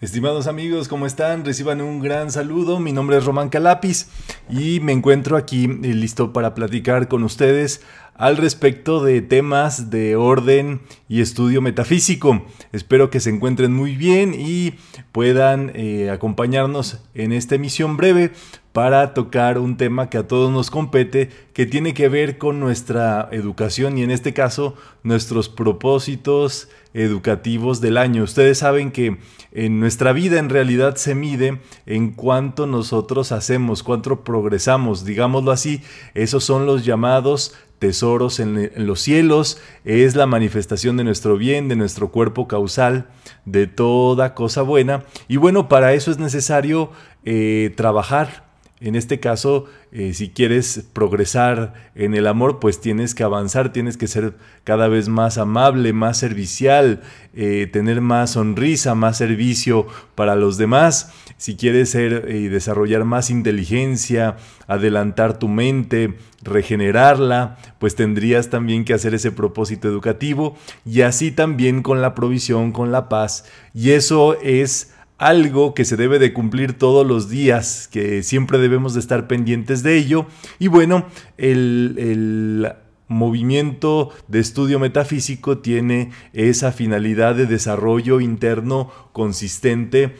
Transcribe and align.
Estimados 0.00 0.46
amigos, 0.46 0.88
¿cómo 0.88 1.04
están? 1.04 1.44
Reciban 1.44 1.82
un 1.82 2.00
gran 2.00 2.30
saludo. 2.30 2.80
Mi 2.80 2.90
nombre 2.90 3.18
es 3.18 3.26
Román 3.26 3.50
Calapis 3.50 4.08
y 4.48 4.80
me 4.80 4.92
encuentro 4.92 5.36
aquí 5.36 5.64
eh, 5.66 5.92
listo 5.92 6.32
para 6.32 6.54
platicar 6.54 7.06
con 7.06 7.22
ustedes 7.22 7.82
al 8.14 8.38
respecto 8.38 9.04
de 9.04 9.20
temas 9.20 9.90
de 9.90 10.16
orden 10.16 10.80
y 11.06 11.20
estudio 11.20 11.60
metafísico. 11.60 12.46
Espero 12.72 13.10
que 13.10 13.20
se 13.20 13.28
encuentren 13.28 13.74
muy 13.74 13.94
bien 13.94 14.32
y 14.34 14.72
puedan 15.12 15.70
eh, 15.74 16.08
acompañarnos 16.08 17.00
en 17.12 17.32
esta 17.32 17.56
emisión 17.56 17.98
breve 17.98 18.32
para 18.72 19.14
tocar 19.14 19.58
un 19.58 19.76
tema 19.76 20.10
que 20.10 20.18
a 20.18 20.28
todos 20.28 20.52
nos 20.52 20.70
compete, 20.70 21.28
que 21.52 21.66
tiene 21.66 21.92
que 21.94 22.08
ver 22.08 22.38
con 22.38 22.60
nuestra 22.60 23.28
educación 23.32 23.98
y 23.98 24.02
en 24.02 24.10
este 24.10 24.32
caso 24.32 24.74
nuestros 25.02 25.48
propósitos 25.48 26.68
educativos 26.94 27.80
del 27.80 27.96
año. 27.96 28.22
Ustedes 28.22 28.58
saben 28.58 28.92
que 28.92 29.18
en 29.52 29.80
nuestra 29.80 30.12
vida 30.12 30.38
en 30.38 30.48
realidad 30.48 30.96
se 30.96 31.14
mide 31.14 31.60
en 31.86 32.12
cuánto 32.12 32.66
nosotros 32.66 33.32
hacemos, 33.32 33.82
cuánto 33.82 34.22
progresamos, 34.22 35.04
digámoslo 35.04 35.50
así, 35.50 35.82
esos 36.14 36.44
son 36.44 36.66
los 36.66 36.84
llamados 36.84 37.54
tesoros 37.80 38.40
en, 38.40 38.70
los 38.76 39.00
cielos, 39.00 39.58
es 39.84 40.14
la 40.14 40.26
manifestación 40.26 40.98
de 40.98 41.04
nuestro 41.04 41.38
bien, 41.38 41.68
de 41.68 41.76
nuestro 41.76 42.10
cuerpo 42.10 42.46
causal, 42.46 43.08
de 43.46 43.66
toda 43.66 44.34
cosa 44.34 44.62
buena. 44.62 45.04
Y 45.28 45.38
bueno, 45.38 45.68
para 45.68 45.94
eso 45.94 46.10
es 46.10 46.18
necesario 46.18 46.90
eh, 47.24 47.72
trabajar, 47.76 48.49
en 48.80 48.94
este 48.96 49.20
caso, 49.20 49.66
eh, 49.92 50.14
si 50.14 50.30
quieres 50.30 50.86
progresar 50.94 51.74
en 51.94 52.14
el 52.14 52.26
amor, 52.26 52.60
pues 52.60 52.80
tienes 52.80 53.14
que 53.14 53.22
avanzar, 53.22 53.74
tienes 53.74 53.98
que 53.98 54.06
ser 54.06 54.34
cada 54.64 54.88
vez 54.88 55.08
más 55.08 55.36
amable, 55.36 55.92
más 55.92 56.16
servicial, 56.16 57.02
eh, 57.34 57.68
tener 57.70 58.00
más 58.00 58.30
sonrisa, 58.30 58.94
más 58.94 59.18
servicio 59.18 59.86
para 60.14 60.34
los 60.34 60.56
demás. 60.56 61.12
Si 61.36 61.56
quieres 61.56 61.90
ser 61.90 62.28
y 62.30 62.48
desarrollar 62.48 63.04
más 63.04 63.28
inteligencia, 63.28 64.38
adelantar 64.66 65.38
tu 65.38 65.48
mente, 65.48 66.14
regenerarla, 66.42 67.58
pues 67.78 67.96
tendrías 67.96 68.48
también 68.48 68.86
que 68.86 68.94
hacer 68.94 69.14
ese 69.14 69.30
propósito 69.30 69.88
educativo 69.88 70.56
y 70.86 71.02
así 71.02 71.32
también 71.32 71.82
con 71.82 72.00
la 72.00 72.14
provisión, 72.14 72.72
con 72.72 72.92
la 72.92 73.10
paz. 73.10 73.44
Y 73.74 73.90
eso 73.90 74.40
es 74.40 74.94
algo 75.20 75.74
que 75.74 75.84
se 75.84 75.98
debe 75.98 76.18
de 76.18 76.32
cumplir 76.32 76.72
todos 76.72 77.06
los 77.06 77.28
días, 77.28 77.88
que 77.92 78.22
siempre 78.22 78.58
debemos 78.58 78.94
de 78.94 79.00
estar 79.00 79.28
pendientes 79.28 79.82
de 79.82 79.98
ello. 79.98 80.26
Y 80.58 80.68
bueno, 80.68 81.04
el, 81.36 81.94
el 81.98 82.72
movimiento 83.06 84.08
de 84.28 84.40
estudio 84.40 84.78
metafísico 84.78 85.58
tiene 85.58 86.10
esa 86.32 86.72
finalidad 86.72 87.34
de 87.34 87.44
desarrollo 87.44 88.20
interno 88.20 88.90
consistente 89.12 90.16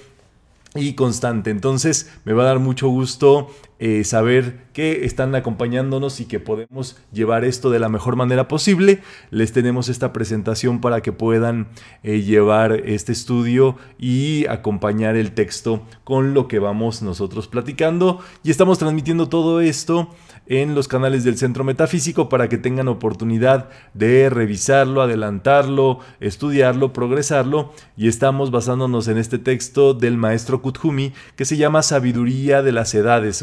y 0.75 0.93
constante. 0.93 1.49
Entonces 1.49 2.13
me 2.27 2.35
va 2.35 2.43
a 2.43 2.47
dar 2.47 2.59
mucho 2.59 2.89
gusto 2.89 3.49
eh, 3.83 4.05
saber 4.05 4.69
que 4.75 5.07
están 5.07 5.35
acompañándonos 5.35 6.21
y 6.21 6.27
que 6.27 6.39
podemos 6.39 6.99
llevar 7.13 7.47
esto 7.47 7.71
de 7.71 7.79
la 7.79 7.89
mejor 7.89 8.15
manera 8.15 8.47
posible. 8.47 9.01
Les 9.31 9.53
tenemos 9.53 9.89
esta 9.89 10.13
presentación 10.13 10.83
para 10.83 11.01
que 11.01 11.13
puedan 11.13 11.69
eh, 12.03 12.21
llevar 12.21 12.73
este 12.85 13.13
estudio 13.13 13.77
y 13.99 14.47
acompañar 14.49 15.17
el 15.17 15.33
texto 15.33 15.83
con 16.05 16.35
lo 16.35 16.47
que 16.47 16.59
vamos 16.59 17.01
nosotros 17.01 17.49
platicando. 17.49 18.21
Y 18.43 18.51
estamos 18.51 18.79
transmitiendo 18.79 19.31
todo 19.31 19.63
esto 19.63 20.11
en 20.47 20.75
los 20.75 20.89
canales 20.89 21.25
del 21.25 21.39
Centro 21.39 21.65
Metafísico 21.65 22.29
para 22.29 22.49
que 22.49 22.59
tengan 22.59 22.89
oportunidad 22.89 23.71
de 23.95 24.29
revisarlo, 24.29 25.01
adelantarlo, 25.01 26.01
estudiarlo, 26.21 26.93
progresarlo. 26.93 27.73
Y 27.97 28.09
estamos 28.09 28.51
basándonos 28.51 29.09
en 29.09 29.17
este 29.17 29.39
texto 29.39 29.95
del 29.95 30.17
maestro 30.19 30.61
Kuthumi 30.61 31.13
que 31.37 31.45
se 31.45 31.57
llama 31.57 31.83
Sabiduría 31.83 32.63
de 32.63 32.73
las 32.73 32.95
Edades, 32.95 33.43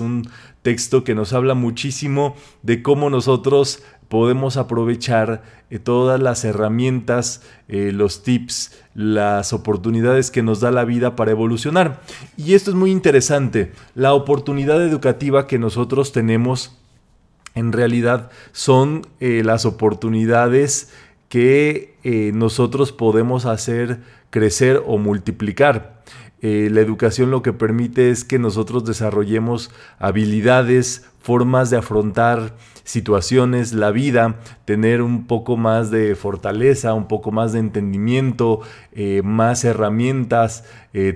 texto 0.61 1.03
que 1.03 1.15
nos 1.15 1.33
habla 1.33 1.53
muchísimo 1.53 2.35
de 2.63 2.81
cómo 2.83 3.09
nosotros 3.09 3.83
podemos 4.07 4.57
aprovechar 4.57 5.43
eh, 5.69 5.79
todas 5.79 6.19
las 6.19 6.45
herramientas, 6.45 7.41
eh, 7.67 7.91
los 7.93 8.23
tips, 8.23 8.77
las 8.93 9.53
oportunidades 9.53 10.31
que 10.31 10.43
nos 10.43 10.59
da 10.59 10.71
la 10.71 10.85
vida 10.85 11.15
para 11.15 11.31
evolucionar. 11.31 12.01
Y 12.37 12.53
esto 12.53 12.71
es 12.71 12.75
muy 12.75 12.91
interesante, 12.91 13.73
la 13.95 14.13
oportunidad 14.13 14.81
educativa 14.83 15.47
que 15.47 15.59
nosotros 15.59 16.11
tenemos 16.11 16.77
en 17.55 17.71
realidad 17.71 18.29
son 18.51 19.07
eh, 19.19 19.41
las 19.43 19.65
oportunidades 19.65 20.93
que 21.29 21.97
nosotros 22.33 22.93
podemos 22.93 23.45
hacer 23.45 23.99
crecer 24.29 24.81
o 24.87 24.97
multiplicar. 24.97 26.01
Eh, 26.41 26.69
la 26.71 26.81
educación 26.81 27.31
lo 27.31 27.41
que 27.41 27.53
permite 27.53 28.09
es 28.11 28.23
que 28.23 28.39
nosotros 28.39 28.85
desarrollemos 28.85 29.71
habilidades, 29.99 31.09
formas 31.19 31.69
de 31.69 31.77
afrontar 31.77 32.55
situaciones, 32.83 33.73
la 33.73 33.91
vida, 33.91 34.39
tener 34.65 35.01
un 35.01 35.27
poco 35.27 35.57
más 35.57 35.91
de 35.91 36.15
fortaleza, 36.15 36.93
un 36.93 37.07
poco 37.07 37.31
más 37.31 37.51
de 37.51 37.59
entendimiento, 37.59 38.61
más 39.23 39.65
herramientas, 39.65 40.63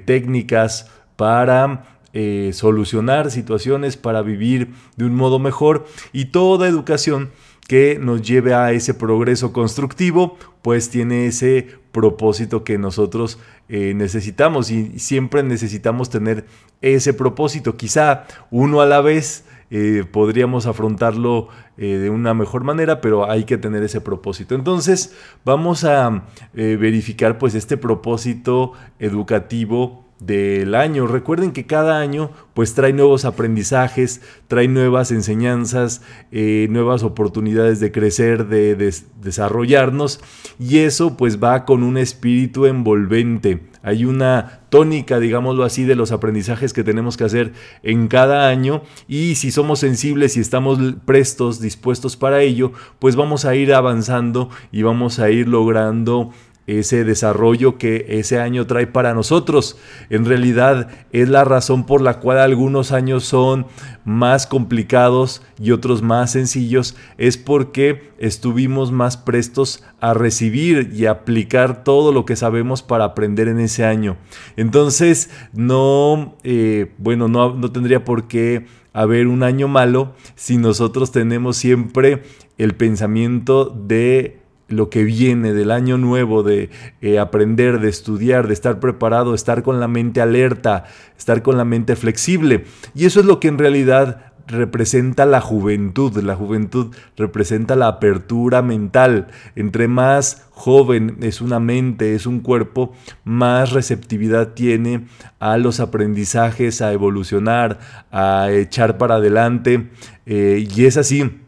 técnicas 0.06 0.92
para 1.16 1.86
eh, 2.14 2.52
solucionar 2.54 3.31
situaciones, 3.31 3.96
para 3.96 4.22
vivir 4.22 4.74
de 4.98 5.06
un 5.06 5.16
modo 5.16 5.40
mejor. 5.40 5.86
Y 6.12 6.26
toda 6.26 6.68
educación 6.68 7.30
que 7.68 7.98
nos 8.00 8.22
lleve 8.22 8.54
a 8.54 8.72
ese 8.72 8.94
progreso 8.94 9.54
constructivo, 9.54 10.38
pues 10.62 10.90
tiene 10.90 11.28
ese 11.28 11.68
propósito 11.92 12.64
que 12.64 12.78
nosotros 12.78 13.40
eh, 13.70 13.94
necesitamos 13.96 14.72
y 14.72 15.00
siempre 15.00 15.44
necesitamos 15.44 16.10
tener 16.10 16.46
ese 16.82 17.14
propósito, 17.14 17.78
quizá 17.78 18.26
uno 18.50 18.82
a 18.82 18.86
la 18.86 19.02
vez. 19.02 19.46
Eh, 19.74 20.04
podríamos 20.12 20.66
afrontarlo 20.66 21.48
de 21.78 22.10
una 22.10 22.34
mejor 22.34 22.66
manera, 22.66 23.00
pero 23.00 23.32
hay 23.32 23.46
que 23.46 23.58
tener 23.58 23.82
ese 23.84 24.02
propósito. 24.02 24.54
Entonces 24.54 25.16
vamos 25.46 25.86
a 25.86 26.26
verificar 26.54 27.38
pues 27.38 27.56
este 27.56 27.78
propósito 27.78 28.74
educativo 29.00 30.00
del 30.22 30.76
año. 30.76 31.08
Recuerden 31.08 31.52
que 31.52 31.66
cada 31.66 32.00
año 32.00 32.30
pues 32.54 32.76
trae 32.76 32.94
nuevos 32.94 33.26
aprendizajes, 33.26 34.22
trae 34.48 34.68
nuevas 34.68 35.12
enseñanzas, 35.12 36.04
eh, 36.32 36.68
nuevas 36.70 37.04
oportunidades 37.04 37.80
de 37.80 37.92
crecer, 37.92 38.48
de, 38.48 38.76
desarrollarnos 39.22 40.22
y 40.60 40.80
eso 40.80 41.18
pues 41.18 41.44
va 41.44 41.66
con 41.66 41.84
un 41.84 41.98
espíritu 41.98 42.68
envolvente. 42.68 43.64
Hay 43.84 44.06
una 44.06 44.60
tónica, 44.70 45.20
digámoslo 45.20 45.64
así, 45.64 45.86
de 45.86 45.96
los 45.96 46.12
aprendizajes 46.12 46.72
que 46.72 46.84
tenemos 46.84 47.18
que 47.18 47.24
hacer 47.24 47.54
en 47.81 48.08
cada 48.08 48.48
año 48.48 48.84
y 49.08 49.36
si 49.36 49.50
somos 49.50 49.80
sensibles 49.80 50.38
y 50.38 50.40
estamos 50.40 50.78
prestos, 51.04 51.60
dispuestos 51.60 52.16
para 52.16 52.42
ello, 52.42 52.74
pues 53.00 53.16
vamos 53.16 53.46
a 53.46 53.56
ir 53.56 53.74
avanzando 53.74 54.50
y 54.72 54.84
vamos 54.84 55.18
a 55.18 55.31
ir 55.31 55.48
logrando 55.48 56.31
ese 56.68 57.04
desarrollo 57.04 57.78
que 57.78 58.06
ese 58.10 58.40
año 58.40 58.68
trae 58.68 58.88
para 58.88 59.14
nosotros. 59.14 59.78
En 60.10 60.26
realidad 60.26 60.90
es 61.12 61.30
la 61.30 61.44
razón 61.44 61.86
por 61.86 62.02
la 62.02 62.20
cual 62.20 62.38
algunos 62.40 62.92
años 62.92 63.24
son 63.24 63.66
más 64.06 64.48
complicados 64.48 65.42
y 65.60 65.72
otros 65.72 66.02
más 66.02 66.32
sencillos, 66.32 66.96
es 67.18 67.38
porque 67.38 68.12
estuvimos 68.18 68.92
más 68.92 69.18
prestos 69.18 69.84
a 70.00 70.14
recibir 70.14 70.92
y 70.94 71.06
aplicar 71.06 71.84
todo 71.84 72.12
lo 72.12 72.26
que 72.26 72.36
sabemos 72.36 72.82
para 72.82 73.06
aprender 73.06 73.48
en 73.48 73.60
ese 73.60 73.86
año. 73.86 74.18
Entonces, 74.58 75.30
no, 75.54 76.36
eh, 76.44 76.94
bueno, 76.98 77.28
no, 77.28 77.54
no 77.54 77.72
tendría 77.72 78.06
por 78.06 78.28
qué 78.28 78.66
haber 78.94 79.28
un 79.28 79.44
año 79.44 79.68
malo 79.68 80.14
si 80.36 80.58
nosotros 80.58 81.12
tenemos 81.12 81.58
siempre 81.58 82.24
el 82.58 82.76
pensamiento 82.76 83.66
de 83.66 84.41
lo 84.72 84.90
que 84.90 85.04
viene 85.04 85.54
del 85.54 85.72
año 85.72 85.98
nuevo, 85.98 86.44
de 86.44 86.70
eh, 87.02 87.20
aprender, 87.20 87.80
de 87.80 87.90
estudiar, 87.90 88.48
de 88.48 88.54
estar 88.54 88.80
preparado, 88.80 89.36
estar 89.36 89.64
con 89.64 89.80
la 89.80 89.88
mente 89.88 90.22
alerta, 90.22 90.86
estar 91.18 91.42
con 91.42 91.57
la 91.57 91.66
mente 91.66 91.95
flexible. 91.95 92.66
Y 92.95 93.06
eso 93.06 93.19
es 93.19 93.25
lo 93.25 93.40
que 93.40 93.48
en 93.48 93.57
realidad 93.57 94.31
representa 94.48 95.25
la 95.25 95.42
juventud. 95.42 96.16
La 96.18 96.36
juventud 96.36 96.94
representa 97.18 97.75
la 97.75 97.88
apertura 97.88 98.62
mental. 98.62 99.28
Entre 99.56 99.88
más 99.88 100.48
joven 100.51 101.18
es 101.22 101.42
una 101.42 101.60
mente, 101.60 102.16
es 102.16 102.25
un 102.25 102.40
cuerpo, 102.40 102.94
más 103.24 103.72
receptividad 103.72 104.50
tiene 104.50 105.07
a 105.40 105.57
los 105.57 105.80
aprendizajes, 105.80 106.81
a 106.81 106.92
evolucionar, 106.92 107.80
a 108.12 108.50
echar 108.51 108.98
para 108.98 109.16
adelante. 109.16 109.90
Eh, 110.25 110.68
y 110.75 110.86
es 110.86 110.98
así 110.98 111.41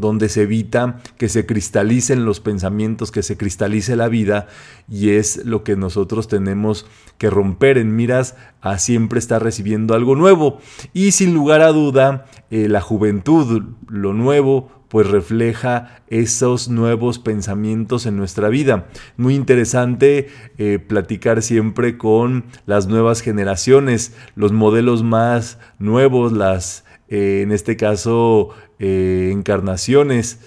donde 0.00 0.28
se 0.28 0.42
evita 0.42 1.00
que 1.18 1.28
se 1.28 1.46
cristalicen 1.46 2.24
los 2.24 2.40
pensamientos, 2.40 3.10
que 3.10 3.22
se 3.22 3.36
cristalice 3.36 3.96
la 3.96 4.08
vida 4.08 4.46
y 4.88 5.10
es 5.10 5.44
lo 5.44 5.64
que 5.64 5.76
nosotros 5.76 6.28
tenemos 6.28 6.86
que 7.18 7.30
romper 7.30 7.78
en 7.78 7.96
miras 7.96 8.36
a 8.60 8.78
siempre 8.78 9.18
estar 9.18 9.42
recibiendo 9.42 9.94
algo 9.94 10.16
nuevo. 10.16 10.58
Y 10.92 11.12
sin 11.12 11.34
lugar 11.34 11.62
a 11.62 11.72
duda, 11.72 12.26
eh, 12.50 12.68
la 12.68 12.80
juventud, 12.80 13.62
lo 13.88 14.12
nuevo, 14.12 14.70
pues 14.88 15.08
refleja 15.08 16.00
esos 16.08 16.68
nuevos 16.68 17.18
pensamientos 17.18 18.06
en 18.06 18.16
nuestra 18.16 18.48
vida. 18.48 18.86
Muy 19.16 19.34
interesante 19.34 20.28
eh, 20.58 20.78
platicar 20.78 21.42
siempre 21.42 21.98
con 21.98 22.44
las 22.64 22.86
nuevas 22.86 23.20
generaciones, 23.20 24.14
los 24.36 24.52
modelos 24.52 25.02
más 25.02 25.58
nuevos, 25.78 26.32
las, 26.32 26.85
eh, 27.08 27.40
en 27.42 27.52
este 27.52 27.76
caso, 27.76 28.50
eh, 28.78 29.30
encarnaciones 29.32 30.40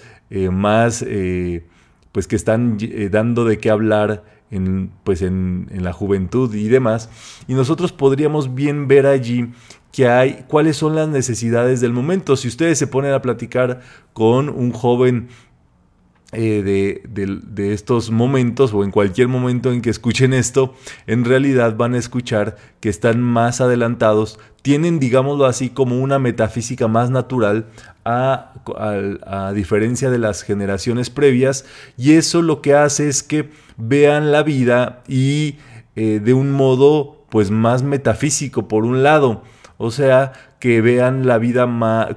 más, 0.52 1.04
pues 2.12 2.28
que 2.28 2.36
están 2.36 2.78
dando 3.10 3.44
de 3.44 3.58
qué 3.58 3.68
hablar 3.68 4.22
en, 4.52 4.92
pues 5.02 5.22
en, 5.22 5.66
en, 5.72 5.82
la 5.82 5.92
juventud 5.92 6.54
y 6.54 6.68
demás. 6.68 7.10
Y 7.48 7.54
nosotros 7.54 7.90
podríamos 7.90 8.54
bien 8.54 8.86
ver 8.86 9.06
allí 9.06 9.48
que 9.92 10.08
hay, 10.08 10.44
cuáles 10.46 10.76
son 10.76 10.94
las 10.94 11.08
necesidades 11.08 11.80
del 11.80 11.92
momento. 11.92 12.36
Si 12.36 12.46
ustedes 12.46 12.78
se 12.78 12.86
ponen 12.86 13.12
a 13.12 13.22
platicar 13.22 13.80
con 14.12 14.48
un 14.48 14.72
joven 14.72 15.28
eh, 16.32 16.62
de, 16.62 17.40
de, 17.42 17.72
estos 17.72 18.12
momentos 18.12 18.72
o 18.72 18.84
en 18.84 18.92
cualquier 18.92 19.26
momento 19.26 19.72
en 19.72 19.82
que 19.82 19.90
escuchen 19.90 20.32
esto, 20.32 20.74
en 21.08 21.24
realidad 21.24 21.76
van 21.76 21.94
a 21.94 21.98
escuchar 21.98 22.56
que 22.78 22.88
están 22.88 23.20
más 23.20 23.60
adelantados, 23.60 24.38
tienen, 24.62 25.00
digámoslo 25.00 25.46
así, 25.46 25.70
como 25.70 26.00
una 26.00 26.20
metafísica 26.20 26.86
más 26.86 27.10
natural 27.10 27.66
a, 28.04 28.52
a, 29.26 29.52
diferencia 29.52 30.08
de 30.10 30.18
las 30.18 30.42
generaciones 30.42 31.10
previas 31.10 31.64
y 31.96 32.12
eso 32.12 32.42
lo 32.42 32.62
que 32.62 32.74
hace 32.74 33.08
es 33.08 33.22
que 33.22 33.50
vean 33.76 34.30
la 34.30 34.42
vida 34.42 35.02
y 35.08 35.56
eh, 35.96 36.20
de 36.22 36.32
un 36.32 36.52
modo 36.52 37.26
pues 37.28 37.50
más 37.50 37.82
metafísico 37.82 38.68
por 38.68 38.84
un 38.84 39.02
lado. 39.02 39.42
O 39.78 39.90
sea, 39.90 40.32
que 40.60 40.82
vean 40.82 41.26
la 41.26 41.38
vida 41.38 41.66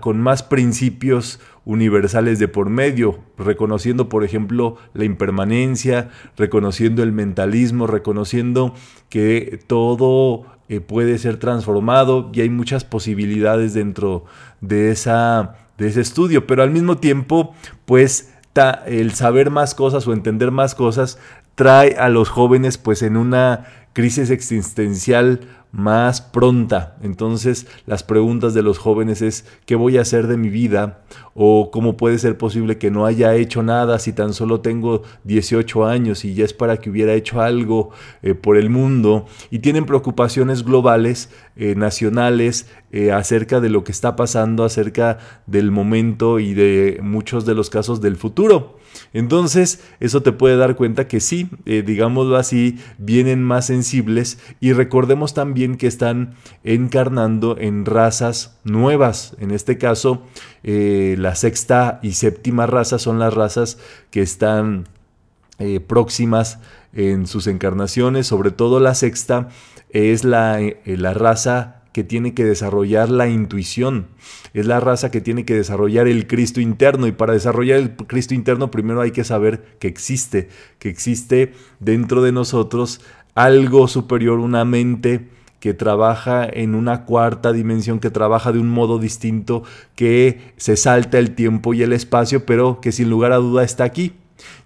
con 0.01 0.19
más 0.19 0.43
principios 0.43 1.39
universales 1.65 2.39
de 2.39 2.47
por 2.47 2.69
medio, 2.69 3.19
reconociendo, 3.37 4.09
por 4.09 4.23
ejemplo, 4.23 4.77
la 4.93 5.05
impermanencia, 5.05 6.09
reconociendo 6.37 7.03
el 7.03 7.11
mentalismo, 7.11 7.87
reconociendo 7.87 8.73
que 9.09 9.59
todo 9.67 10.45
eh, 10.69 10.81
puede 10.81 11.17
ser 11.17 11.37
transformado 11.37 12.29
y 12.33 12.41
hay 12.41 12.49
muchas 12.49 12.83
posibilidades 12.83 13.73
dentro 13.73 14.25
de, 14.61 14.91
esa, 14.91 15.55
de 15.77 15.87
ese 15.87 16.01
estudio, 16.01 16.47
pero 16.47 16.63
al 16.63 16.71
mismo 16.71 16.97
tiempo, 16.97 17.53
pues 17.85 18.33
el 18.85 19.13
saber 19.13 19.49
más 19.49 19.73
cosas 19.73 20.07
o 20.07 20.13
entender 20.13 20.51
más 20.51 20.75
cosas 20.75 21.17
trae 21.55 21.95
a 21.97 22.09
los 22.09 22.29
jóvenes 22.29 22.77
pues 22.77 23.01
en 23.01 23.17
una 23.17 23.65
crisis 23.93 24.29
existencial 24.29 25.41
más 25.73 26.21
pronta. 26.21 26.97
Entonces 27.01 27.65
las 27.87 28.03
preguntas 28.03 28.53
de 28.53 28.61
los 28.61 28.77
jóvenes 28.77 29.23
es 29.23 29.45
¿qué 29.65 29.75
voy 29.75 29.97
a 29.97 30.01
hacer 30.01 30.27
de 30.27 30.37
mi 30.37 30.49
vida? 30.49 31.01
¿O 31.33 31.71
cómo 31.71 31.97
puede 31.97 32.19
ser 32.19 32.37
posible 32.37 32.77
que 32.77 32.91
no 32.91 33.07
haya 33.07 33.33
hecho 33.35 33.63
nada 33.63 33.97
si 33.97 34.13
tan 34.13 34.33
solo 34.33 34.61
tengo 34.61 35.01
18 35.23 35.85
años 35.85 36.25
y 36.25 36.35
ya 36.35 36.45
es 36.45 36.53
para 36.53 36.77
que 36.77 36.91
hubiera 36.91 37.15
hecho 37.15 37.41
algo 37.41 37.89
eh, 38.21 38.35
por 38.35 38.55
el 38.55 38.69
mundo? 38.69 39.25
Y 39.49 39.59
tienen 39.59 39.85
preocupaciones 39.85 40.63
globales, 40.63 41.31
eh, 41.55 41.73
nacionales, 41.75 42.67
eh, 42.91 43.11
acerca 43.11 43.59
de 43.59 43.69
lo 43.69 43.83
que 43.83 43.91
está 43.91 44.15
pasando, 44.15 44.65
acerca 44.65 45.17
del 45.47 45.71
momento 45.71 46.39
y 46.39 46.53
de 46.53 46.99
muchos 47.01 47.47
de 47.47 47.55
los 47.55 47.71
casos 47.71 47.99
del 47.99 48.15
futuro. 48.15 48.77
Entonces, 49.13 49.79
eso 49.99 50.23
te 50.23 50.31
puede 50.31 50.57
dar 50.57 50.75
cuenta 50.75 51.07
que 51.07 51.19
sí, 51.19 51.47
eh, 51.65 51.83
digámoslo 51.85 52.35
así, 52.35 52.79
vienen 52.97 53.43
más 53.43 53.67
sensibles 53.67 54.39
y 54.59 54.73
recordemos 54.73 55.35
también 55.35 55.77
que 55.77 55.85
están 55.85 56.33
encarnando 56.63 57.55
en 57.59 57.85
razas 57.85 58.57
nuevas. 58.63 59.35
En 59.39 59.51
este 59.51 59.77
caso, 59.77 60.23
eh, 60.63 61.15
la 61.19 61.35
sexta 61.35 61.99
y 62.01 62.13
séptima 62.13 62.65
raza 62.65 62.97
son 62.97 63.19
las 63.19 63.33
razas 63.33 63.77
que 64.09 64.21
están 64.21 64.87
eh, 65.59 65.79
próximas 65.79 66.59
en 66.91 67.27
sus 67.27 67.45
encarnaciones, 67.45 68.25
sobre 68.25 68.49
todo 68.49 68.79
la 68.79 68.95
sexta 68.95 69.49
es 69.91 70.23
la, 70.23 70.59
la 70.85 71.13
raza 71.13 71.82
que 71.93 72.03
tiene 72.03 72.33
que 72.33 72.43
desarrollar 72.43 73.09
la 73.09 73.29
intuición, 73.29 74.07
es 74.53 74.65
la 74.65 74.79
raza 74.79 75.11
que 75.11 75.21
tiene 75.21 75.45
que 75.45 75.55
desarrollar 75.55 76.07
el 76.07 76.27
Cristo 76.27 76.59
interno 76.59 77.07
y 77.07 77.11
para 77.11 77.33
desarrollar 77.33 77.79
el 77.79 77.95
Cristo 77.95 78.33
interno 78.33 78.71
primero 78.71 78.99
hay 79.01 79.11
que 79.11 79.23
saber 79.23 79.77
que 79.79 79.87
existe, 79.87 80.49
que 80.79 80.89
existe 80.89 81.53
dentro 81.79 82.21
de 82.21 82.31
nosotros 82.31 83.01
algo 83.35 83.87
superior, 83.87 84.39
una 84.39 84.65
mente 84.65 85.29
que 85.59 85.73
trabaja 85.73 86.45
en 86.45 86.75
una 86.75 87.05
cuarta 87.05 87.53
dimensión, 87.53 87.99
que 87.99 88.09
trabaja 88.09 88.51
de 88.51 88.59
un 88.59 88.69
modo 88.69 88.99
distinto, 88.99 89.63
que 89.95 90.53
se 90.57 90.75
salta 90.75 91.19
el 91.19 91.35
tiempo 91.35 91.73
y 91.73 91.83
el 91.83 91.93
espacio, 91.93 92.45
pero 92.45 92.81
que 92.81 92.91
sin 92.91 93.09
lugar 93.09 93.31
a 93.31 93.37
duda 93.37 93.63
está 93.63 93.85
aquí. 93.85 94.11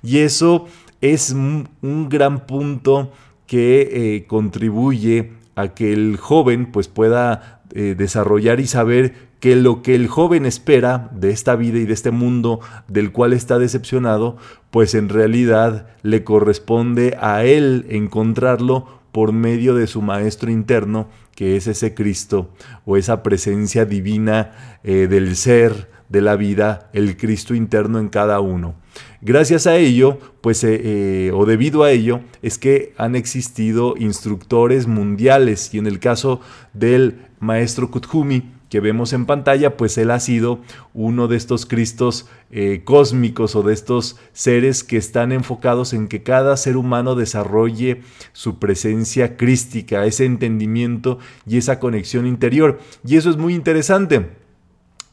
Y 0.01 0.19
eso 0.19 0.65
es 1.01 1.31
un 1.31 2.09
gran 2.09 2.47
punto 2.47 3.11
que 3.45 3.89
eh, 3.91 4.25
contribuye 4.27 5.31
a 5.57 5.69
que 5.69 5.91
el 5.91 6.17
joven 6.17 6.71
pues 6.71 6.87
pueda 6.87 7.61
eh, 7.73 7.95
desarrollar 7.97 8.59
y 8.59 8.67
saber 8.67 9.27
que 9.39 9.55
lo 9.55 9.81
que 9.81 9.95
el 9.95 10.07
joven 10.07 10.45
espera 10.45 11.09
de 11.11 11.31
esta 11.31 11.55
vida 11.55 11.79
y 11.79 11.85
de 11.85 11.93
este 11.93 12.11
mundo 12.11 12.59
del 12.87 13.11
cual 13.11 13.33
está 13.33 13.57
decepcionado, 13.57 14.37
pues 14.69 14.93
en 14.93 15.09
realidad 15.09 15.87
le 16.03 16.23
corresponde 16.23 17.17
a 17.19 17.43
él 17.43 17.87
encontrarlo 17.89 19.01
por 19.11 19.33
medio 19.33 19.73
de 19.73 19.87
su 19.87 20.03
maestro 20.03 20.51
interno, 20.51 21.07
que 21.35 21.55
es 21.55 21.65
ese 21.65 21.95
Cristo 21.95 22.53
o 22.85 22.95
esa 22.95 23.23
presencia 23.23 23.85
divina 23.85 24.79
eh, 24.83 25.07
del 25.09 25.35
ser, 25.35 25.89
de 26.09 26.21
la 26.21 26.35
vida, 26.35 26.89
el 26.93 27.17
Cristo 27.17 27.53
interno 27.53 27.99
en 27.99 28.09
cada 28.09 28.39
uno. 28.39 28.75
Gracias 29.21 29.67
a 29.67 29.75
ello, 29.75 30.19
pues, 30.41 30.63
eh, 30.63 30.79
eh, 30.83 31.31
o 31.33 31.45
debido 31.45 31.83
a 31.83 31.91
ello, 31.91 32.21
es 32.41 32.57
que 32.57 32.93
han 32.97 33.15
existido 33.15 33.95
instructores 33.97 34.87
mundiales 34.87 35.73
y 35.73 35.79
en 35.79 35.87
el 35.87 35.99
caso 35.99 36.39
del 36.73 37.19
maestro 37.39 37.91
Kuthumi, 37.91 38.53
que 38.69 38.79
vemos 38.81 39.13
en 39.13 39.25
pantalla, 39.25 39.77
pues 39.77 39.97
él 39.97 40.11
ha 40.11 40.19
sido 40.19 40.59
uno 40.93 41.29
de 41.29 41.37
estos 41.37 41.65
Cristos 41.65 42.27
eh, 42.51 42.81
cósmicos 42.83 43.55
o 43.55 43.63
de 43.63 43.73
estos 43.73 44.17
seres 44.33 44.83
que 44.83 44.97
están 44.97 45.31
enfocados 45.31 45.93
en 45.93 46.09
que 46.09 46.21
cada 46.21 46.57
ser 46.57 46.75
humano 46.75 47.15
desarrolle 47.15 48.01
su 48.33 48.59
presencia 48.59 49.37
crística, 49.37 50.05
ese 50.05 50.25
entendimiento 50.25 51.17
y 51.45 51.57
esa 51.57 51.79
conexión 51.79 52.27
interior. 52.27 52.79
Y 53.05 53.15
eso 53.15 53.29
es 53.29 53.37
muy 53.37 53.55
interesante 53.55 54.46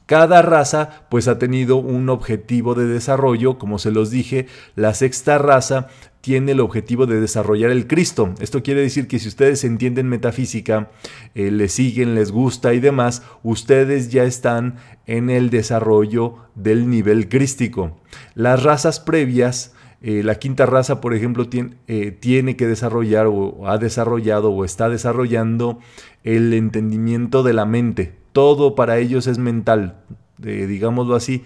cada 0.06 0.42
raza 0.42 1.06
pues 1.08 1.28
ha 1.28 1.38
tenido 1.38 1.76
un 1.76 2.08
objetivo 2.10 2.74
de 2.74 2.86
desarrollo, 2.86 3.58
como 3.58 3.78
se 3.78 3.90
los 3.90 4.10
dije, 4.10 4.46
la 4.76 4.92
sexta 4.92 5.38
raza 5.38 5.88
tiene 6.20 6.52
el 6.52 6.60
objetivo 6.60 7.06
de 7.06 7.20
desarrollar 7.20 7.70
el 7.70 7.86
Cristo. 7.86 8.34
Esto 8.40 8.62
quiere 8.62 8.80
decir 8.80 9.08
que 9.08 9.18
si 9.18 9.28
ustedes 9.28 9.64
entienden 9.64 10.08
metafísica, 10.08 10.90
eh, 11.34 11.50
les 11.50 11.72
siguen, 11.72 12.14
les 12.14 12.32
gusta 12.32 12.72
y 12.74 12.80
demás, 12.80 13.22
ustedes 13.42 14.10
ya 14.10 14.24
están 14.24 14.76
en 15.06 15.28
el 15.28 15.50
desarrollo 15.50 16.36
del 16.54 16.88
nivel 16.88 17.28
crístico. 17.28 17.98
Las 18.34 18.62
razas 18.62 19.00
previas, 19.00 19.74
eh, 20.00 20.22
la 20.22 20.36
quinta 20.36 20.64
raza, 20.66 21.00
por 21.00 21.14
ejemplo, 21.14 21.46
eh, 21.88 22.10
tiene 22.10 22.56
que 22.56 22.66
desarrollar 22.66 23.26
o 23.26 23.68
ha 23.68 23.76
desarrollado 23.78 24.50
o 24.50 24.64
está 24.64 24.88
desarrollando 24.88 25.78
el 26.22 26.54
entendimiento 26.54 27.42
de 27.42 27.52
la 27.52 27.66
mente 27.66 28.23
todo 28.34 28.74
para 28.74 28.98
ellos 28.98 29.28
es 29.28 29.38
mental, 29.38 29.94
eh, 30.42 30.66
digámoslo 30.66 31.14
así, 31.14 31.44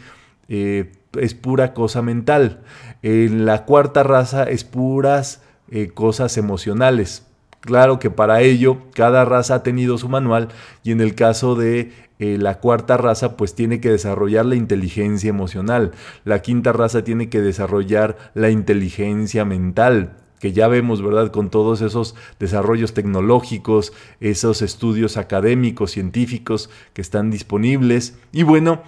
eh, 0.48 0.90
es 1.20 1.34
pura 1.34 1.74
cosa 1.74 2.00
mental. 2.00 2.62
En 3.02 3.44
la 3.44 3.66
cuarta 3.66 4.02
raza 4.02 4.44
es 4.44 4.64
puras 4.64 5.42
eh, 5.70 5.88
cosas 5.88 6.38
emocionales. 6.38 7.26
Claro 7.60 7.98
que 7.98 8.08
para 8.08 8.40
ello 8.40 8.78
cada 8.94 9.26
raza 9.26 9.56
ha 9.56 9.62
tenido 9.62 9.98
su 9.98 10.08
manual 10.08 10.48
y 10.82 10.92
en 10.92 11.02
el 11.02 11.14
caso 11.14 11.54
de 11.54 11.92
la 12.18 12.58
cuarta 12.58 12.96
raza 12.96 13.36
pues 13.36 13.54
tiene 13.54 13.80
que 13.80 13.90
desarrollar 13.90 14.44
la 14.44 14.56
inteligencia 14.56 15.28
emocional, 15.28 15.92
la 16.24 16.40
quinta 16.42 16.72
raza 16.72 17.04
tiene 17.04 17.28
que 17.28 17.40
desarrollar 17.40 18.16
la 18.34 18.50
inteligencia 18.50 19.44
mental, 19.44 20.16
que 20.40 20.52
ya 20.52 20.68
vemos, 20.68 21.02
¿verdad? 21.02 21.30
Con 21.30 21.50
todos 21.50 21.80
esos 21.80 22.14
desarrollos 22.38 22.94
tecnológicos, 22.94 23.92
esos 24.20 24.62
estudios 24.62 25.16
académicos, 25.16 25.92
científicos 25.92 26.70
que 26.92 27.02
están 27.02 27.30
disponibles. 27.30 28.18
Y 28.32 28.42
bueno, 28.42 28.82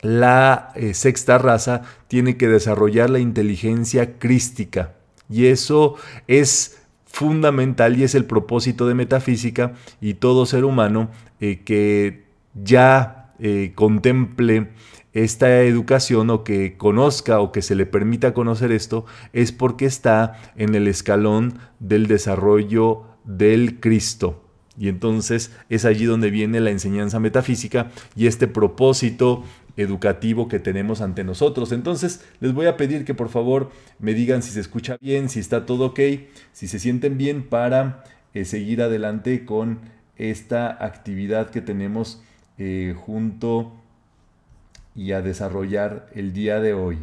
la 0.00 0.72
eh, 0.74 0.94
sexta 0.94 1.38
raza 1.38 1.82
tiene 2.08 2.36
que 2.36 2.48
desarrollar 2.48 3.10
la 3.10 3.18
inteligencia 3.18 4.18
crística. 4.18 4.94
Y 5.30 5.46
eso 5.46 5.96
es 6.26 6.78
fundamental 7.06 7.96
y 7.96 8.04
es 8.04 8.14
el 8.14 8.24
propósito 8.24 8.86
de 8.86 8.94
metafísica 8.94 9.74
y 10.00 10.14
todo 10.14 10.46
ser 10.46 10.64
humano 10.64 11.10
eh, 11.40 11.62
que 11.64 12.24
ya 12.54 13.23
eh, 13.46 13.72
contemple 13.74 14.68
esta 15.12 15.60
educación 15.64 16.30
o 16.30 16.44
que 16.44 16.78
conozca 16.78 17.40
o 17.40 17.52
que 17.52 17.60
se 17.60 17.74
le 17.74 17.84
permita 17.84 18.32
conocer 18.32 18.72
esto 18.72 19.04
es 19.34 19.52
porque 19.52 19.84
está 19.84 20.40
en 20.56 20.74
el 20.74 20.88
escalón 20.88 21.58
del 21.78 22.06
desarrollo 22.06 23.02
del 23.24 23.80
Cristo. 23.80 24.42
Y 24.78 24.88
entonces 24.88 25.52
es 25.68 25.84
allí 25.84 26.06
donde 26.06 26.30
viene 26.30 26.58
la 26.58 26.70
enseñanza 26.70 27.20
metafísica 27.20 27.90
y 28.16 28.28
este 28.28 28.48
propósito 28.48 29.44
educativo 29.76 30.48
que 30.48 30.58
tenemos 30.58 31.02
ante 31.02 31.22
nosotros. 31.22 31.70
Entonces 31.72 32.24
les 32.40 32.54
voy 32.54 32.64
a 32.64 32.78
pedir 32.78 33.04
que 33.04 33.12
por 33.12 33.28
favor 33.28 33.70
me 33.98 34.14
digan 34.14 34.42
si 34.42 34.52
se 34.52 34.60
escucha 34.60 34.96
bien, 35.02 35.28
si 35.28 35.38
está 35.38 35.66
todo 35.66 35.88
ok, 35.88 36.00
si 36.52 36.66
se 36.66 36.78
sienten 36.78 37.18
bien 37.18 37.46
para 37.46 38.04
eh, 38.32 38.46
seguir 38.46 38.80
adelante 38.80 39.44
con 39.44 39.80
esta 40.16 40.82
actividad 40.82 41.50
que 41.50 41.60
tenemos 41.60 42.22
eh, 42.56 42.94
junto 42.96 43.72
y 44.94 45.10
a 45.10 45.22
desarrollar 45.22 46.08
el 46.14 46.32
día 46.32 46.60
de 46.60 46.72
hoy. 46.72 46.98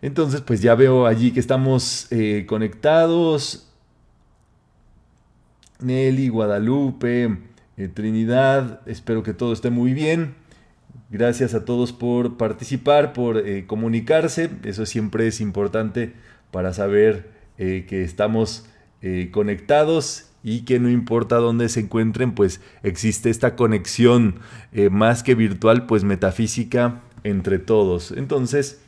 Entonces, 0.00 0.40
pues 0.40 0.62
ya 0.62 0.74
veo 0.74 1.06
allí 1.06 1.30
que 1.30 1.40
estamos 1.40 2.10
eh, 2.10 2.46
conectados. 2.48 3.70
Nelly, 5.80 6.28
Guadalupe, 6.28 7.38
eh, 7.76 7.88
Trinidad, 7.88 8.80
espero 8.86 9.22
que 9.22 9.34
todo 9.34 9.52
esté 9.52 9.68
muy 9.68 9.92
bien. 9.92 10.36
Gracias 11.10 11.52
a 11.52 11.66
todos 11.66 11.92
por 11.92 12.38
participar, 12.38 13.12
por 13.12 13.42
comunicarse. 13.66 14.48
Eso 14.62 14.86
siempre 14.86 15.26
es 15.26 15.40
importante 15.40 16.14
para 16.50 16.72
saber 16.72 17.30
que 17.56 18.02
estamos 18.04 18.66
conectados 19.32 20.26
y 20.42 20.62
que 20.62 20.80
no 20.80 20.88
importa 20.88 21.36
dónde 21.36 21.68
se 21.68 21.80
encuentren, 21.80 22.32
pues 22.32 22.60
existe 22.82 23.28
esta 23.28 23.54
conexión 23.56 24.36
más 24.90 25.22
que 25.22 25.34
virtual, 25.34 25.86
pues 25.86 26.04
metafísica 26.04 27.02
entre 27.22 27.58
todos. 27.58 28.12
Entonces, 28.12 28.80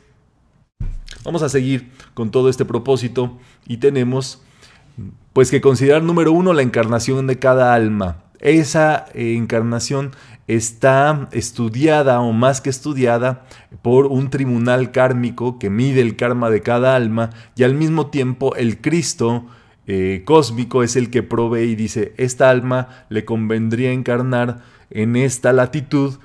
Vamos 1.23 1.41
a 1.41 1.49
seguir 1.49 1.89
con 2.13 2.31
todo 2.31 2.49
este 2.49 2.65
propósito 2.65 3.37
y 3.65 3.77
tenemos 3.77 4.41
pues 5.31 5.49
que 5.49 5.61
considerar 5.61 6.03
número 6.03 6.31
uno 6.33 6.53
la 6.53 6.61
encarnación 6.61 7.27
de 7.27 7.39
cada 7.39 7.73
alma. 7.73 8.23
Esa 8.39 9.05
eh, 9.13 9.35
encarnación 9.35 10.11
está 10.47 11.29
estudiada 11.31 12.19
o 12.19 12.33
más 12.33 12.61
que 12.61 12.69
estudiada 12.69 13.45
por 13.81 14.07
un 14.07 14.29
tribunal 14.29 14.91
kármico 14.91 15.57
que 15.59 15.69
mide 15.69 16.01
el 16.01 16.15
karma 16.15 16.49
de 16.49 16.61
cada 16.61 16.95
alma 16.95 17.29
y 17.55 17.63
al 17.63 17.75
mismo 17.75 18.07
tiempo 18.07 18.55
el 18.55 18.81
Cristo 18.81 19.45
eh, 19.87 20.23
cósmico 20.25 20.83
es 20.83 20.95
el 20.95 21.09
que 21.09 21.23
provee 21.23 21.71
y 21.71 21.75
dice, 21.75 22.13
esta 22.17 22.49
alma 22.49 23.05
le 23.09 23.25
convendría 23.25 23.91
encarnar 23.91 24.61
en 24.89 25.15
esta 25.15 25.51
latitud 25.53 26.19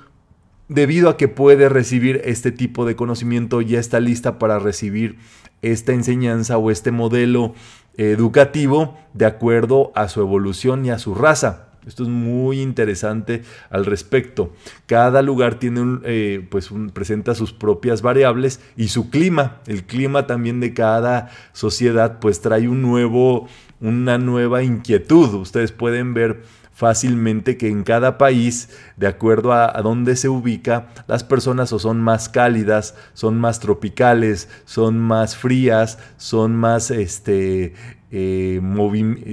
debido 0.69 1.09
a 1.09 1.17
que 1.17 1.27
puede 1.27 1.67
recibir 1.67 2.21
este 2.23 2.51
tipo 2.51 2.85
de 2.85 2.95
conocimiento, 2.95 3.61
ya 3.61 3.79
está 3.79 3.99
lista 3.99 4.39
para 4.39 4.59
recibir 4.59 5.17
esta 5.61 5.93
enseñanza 5.93 6.57
o 6.57 6.71
este 6.71 6.91
modelo 6.91 7.53
educativo 7.97 8.97
de 9.13 9.25
acuerdo 9.25 9.91
a 9.95 10.07
su 10.07 10.21
evolución 10.21 10.85
y 10.85 10.91
a 10.91 10.99
su 10.99 11.15
raza. 11.15 11.68
Esto 11.87 12.03
es 12.03 12.09
muy 12.09 12.61
interesante 12.61 13.43
al 13.69 13.85
respecto. 13.85 14.53
Cada 14.85 15.21
lugar 15.21 15.55
tiene 15.55 15.99
eh, 16.03 16.45
pues 16.49 16.69
presenta 16.93 17.35
sus 17.35 17.53
propias 17.53 18.01
variables 18.01 18.59
y 18.75 18.89
su 18.89 19.09
clima. 19.09 19.61
El 19.65 19.85
clima 19.85 20.27
también 20.27 20.59
de 20.59 20.73
cada 20.73 21.29
sociedad 21.53 22.19
pues 22.19 22.41
trae 22.41 22.67
un 22.67 22.81
nuevo, 22.81 23.47
una 23.79 24.17
nueva 24.17 24.63
inquietud. 24.63 25.33
Ustedes 25.35 25.71
pueden 25.71 26.13
ver 26.13 26.43
fácilmente 26.79 27.57
que 27.57 27.67
en 27.67 27.83
cada 27.83 28.17
país, 28.17 28.69
de 28.95 29.07
acuerdo 29.07 29.51
a, 29.51 29.73
dónde 29.81 30.15
se 30.15 30.29
ubica, 30.29 30.87
las 31.07 31.25
personas 31.25 31.73
o 31.73 31.79
son 31.79 31.99
más 31.99 32.29
cálidas, 32.29 32.95
son 33.13 33.37
más 33.37 33.59
tropicales, 33.59 34.47
son 34.63 34.97
más 34.97 35.35
frías, 35.35 35.99
son 36.15 36.55
más, 36.55 36.89
este, 36.89 37.73
eh, 38.11 38.61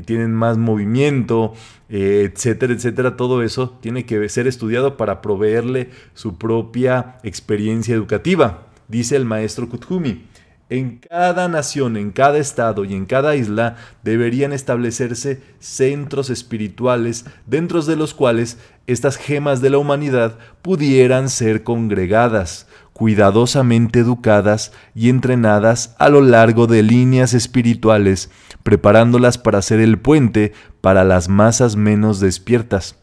tienen 0.04 0.34
más 0.34 0.58
movimiento, 0.58 1.54
eh, 1.88 2.30
etcétera, 2.32 2.72
etcétera. 2.72 3.16
Todo 3.16 3.42
eso 3.42 3.70
tiene 3.80 4.04
que 4.04 4.28
ser 4.28 4.46
estudiado 4.46 4.96
para 4.96 5.22
proveerle 5.22 5.90
su 6.14 6.36
propia 6.36 7.18
experiencia 7.22 7.94
educativa, 7.94 8.66
dice 8.88 9.16
el 9.16 9.24
maestro 9.24 9.68
Kuthumi. 9.68 10.24
En 10.68 10.98
cada 10.98 11.46
nación, 11.46 11.96
en 11.96 12.10
cada 12.10 12.38
estado 12.38 12.84
y 12.84 12.94
en 12.94 13.06
cada 13.06 13.36
isla 13.36 13.76
deberían 14.02 14.52
establecerse 14.52 15.40
centros 15.60 16.28
espirituales 16.28 17.24
dentro 17.46 17.82
de 17.82 17.94
los 17.94 18.14
cuales 18.14 18.58
estas 18.88 19.16
gemas 19.16 19.60
de 19.60 19.70
la 19.70 19.78
humanidad 19.78 20.38
pudieran 20.62 21.30
ser 21.30 21.62
congregadas, 21.62 22.66
cuidadosamente 22.92 24.00
educadas 24.00 24.72
y 24.92 25.08
entrenadas 25.08 25.94
a 26.00 26.08
lo 26.08 26.20
largo 26.20 26.66
de 26.66 26.82
líneas 26.82 27.32
espirituales, 27.32 28.28
preparándolas 28.64 29.38
para 29.38 29.62
ser 29.62 29.78
el 29.78 29.98
puente 29.98 30.52
para 30.80 31.04
las 31.04 31.28
masas 31.28 31.76
menos 31.76 32.18
despiertas. 32.18 32.96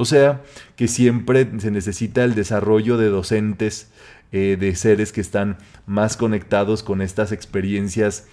O 0.00 0.04
sea, 0.04 0.42
que 0.76 0.86
siempre 0.86 1.50
se 1.58 1.72
necesita 1.72 2.22
el 2.22 2.36
desarrollo 2.36 2.96
de 2.98 3.08
docentes, 3.08 3.90
eh, 4.30 4.58
de 4.60 4.74
seres 4.74 5.10
que 5.10 5.22
están 5.22 5.56
más 5.86 6.18
conectados 6.18 6.82
con 6.82 7.00
estas 7.00 7.32
experiencias 7.32 8.26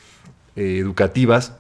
eh, 0.58 0.78
educativas 0.78 1.58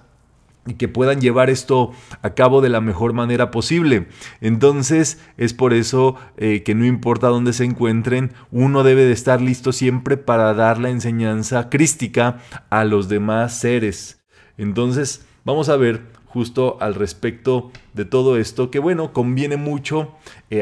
y 0.68 0.74
que 0.74 0.89
puedan 0.89 1.22
llevar 1.22 1.50
esto 1.50 1.94
a 2.22 2.32
cabo 2.32 2.60
de 2.60 2.68
la 2.68 2.82
mejor 2.82 3.13
manera 3.13 3.50
posible. 3.50 4.10
Entonces 4.42 5.22
es 5.38 5.54
por 5.54 5.74
eso 5.74 6.18
eh, 6.36 6.63
que 6.63 6.75
no 6.75 6.84
importa 6.84 7.30
dónde 7.30 7.54
se 7.54 7.63
encuentren, 7.63 8.34
uno 8.51 8.84
debe 8.84 9.06
de 9.06 9.13
estar 9.13 9.39
listo 9.39 9.72
siempre 9.72 10.18
para 10.18 10.54
dar 10.54 10.80
la 10.80 10.89
enseñanza 10.89 11.70
crística 11.70 12.39
a 12.70 12.84
los 12.84 13.08
demás 13.08 13.58
seres. 13.58 14.22
Entonces 14.58 15.25
vamos 15.46 15.70
a 15.70 15.77
ver 15.77 16.01
justo 16.25 16.75
al 16.82 16.96
respecto 16.96 17.72
de 17.94 18.04
todo 18.04 18.36
esto, 18.36 18.70
que 18.70 18.80
bueno, 18.80 19.13
conviene 19.13 19.56
mucho 19.56 20.13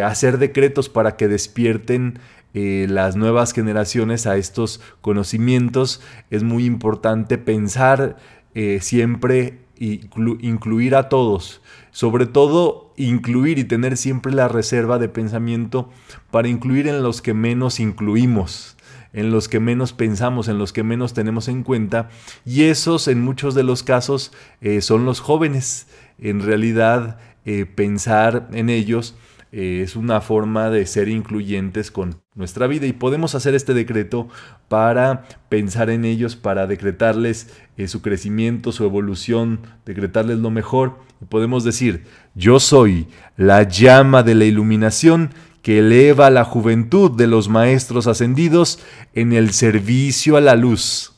hacer 0.04 0.38
decretos 0.38 0.90
para 0.90 1.18
que 1.18 1.28
despierten 1.28 2.20
eh, 2.54 2.86
las 2.88 3.16
nuevas 3.16 3.52
generaciones 3.52 4.28
a 4.28 4.38
estos 4.38 4.80
conocimientos, 5.02 6.02
es 6.30 6.44
muy 6.44 6.66
importante 6.66 7.40
pensar 7.40 8.18
eh, 8.54 8.80
siempre 8.82 9.60
incluir 9.80 10.96
a 10.96 11.10
todos, 11.10 11.62
sobre 11.92 12.28
todo 12.28 12.94
incluir 12.96 13.58
y 13.58 13.64
tener 13.64 13.98
siempre 13.98 14.32
la 14.32 14.48
reserva 14.48 15.00
de 15.00 15.10
pensamiento 15.10 15.90
para 16.30 16.48
incluir 16.48 16.88
en 16.88 17.02
los 17.02 17.22
que 17.22 17.34
menos 17.34 17.80
incluimos 17.80 18.78
en 19.14 19.30
los 19.30 19.48
que 19.48 19.60
menos 19.60 19.94
pensamos, 19.94 20.48
en 20.48 20.58
los 20.58 20.74
que 20.74 20.82
menos 20.82 21.14
tenemos 21.14 21.48
en 21.48 21.62
cuenta, 21.62 22.10
y 22.46 22.64
esos 22.64 23.08
en 23.08 23.22
muchos 23.22 23.54
de 23.54 23.62
los 23.62 23.84
casos 23.84 24.32
eh, 24.60 24.82
son 24.82 25.06
los 25.06 25.20
jóvenes. 25.20 25.86
En 26.18 26.42
realidad, 26.42 27.20
pensar 27.76 28.50
en 28.54 28.72
ellos 28.72 29.16
es 29.52 29.96
una 29.96 30.20
forma 30.20 30.72
de 30.72 30.88
ser 30.88 31.10
incluyentes 31.10 31.92
con 31.92 32.23
nuestra 32.36 32.68
vida 32.68 32.88
y 32.88 32.94
podemos 32.94 33.36
hacer 33.36 33.54
este 33.54 33.74
decreto 33.74 34.28
para 34.68 35.26
pensar 35.50 35.90
en 35.90 36.04
ellos, 36.04 36.36
para 36.36 36.66
decretarles 36.66 37.54
eh, 37.78 37.88
su 37.88 38.02
crecimiento, 38.02 38.72
su 38.72 38.86
evolución, 38.86 39.60
decretarles 39.86 40.40
lo 40.40 40.50
mejor 40.50 40.98
podemos 41.30 41.64
decir, 41.64 42.06
yo 42.36 42.60
soy 42.60 43.08
la 43.38 43.64
llama 43.64 44.24
de 44.24 44.36
la 44.36 44.46
iluminación 44.46 45.32
que 45.62 45.80
eleva 45.80 46.30
la 46.30 46.44
juventud 46.44 47.12
de 47.12 47.28
los 47.28 47.48
maestros 47.48 48.08
ascendidos 48.08 48.80
en 49.14 49.32
el 49.34 49.54
servicio 49.54 50.36
a 50.36 50.42
la 50.42 50.56
luz. 50.56 51.14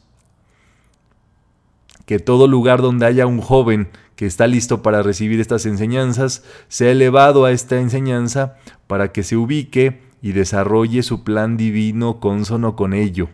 Que 2.05 2.19
todo 2.19 2.47
lugar 2.47 2.81
donde 2.81 3.07
haya 3.07 3.25
un 3.25 3.41
joven 3.41 3.89
que 4.15 4.27
está 4.27 4.47
listo 4.47 4.83
para 4.83 5.01
recibir 5.01 5.39
estas 5.39 5.65
enseñanzas, 5.65 6.43
se 6.67 6.87
ha 6.87 6.91
elevado 6.91 7.45
a 7.45 7.51
esta 7.51 7.79
enseñanza 7.79 8.55
para 8.87 9.11
que 9.11 9.23
se 9.23 9.35
ubique 9.35 10.04
y 10.25 10.31
desarrolle 10.31 11.03
su 11.03 11.23
plan 11.23 11.55
divino 11.55 12.19
consono 12.19 12.75
con 12.75 12.95
ello. 12.95 13.29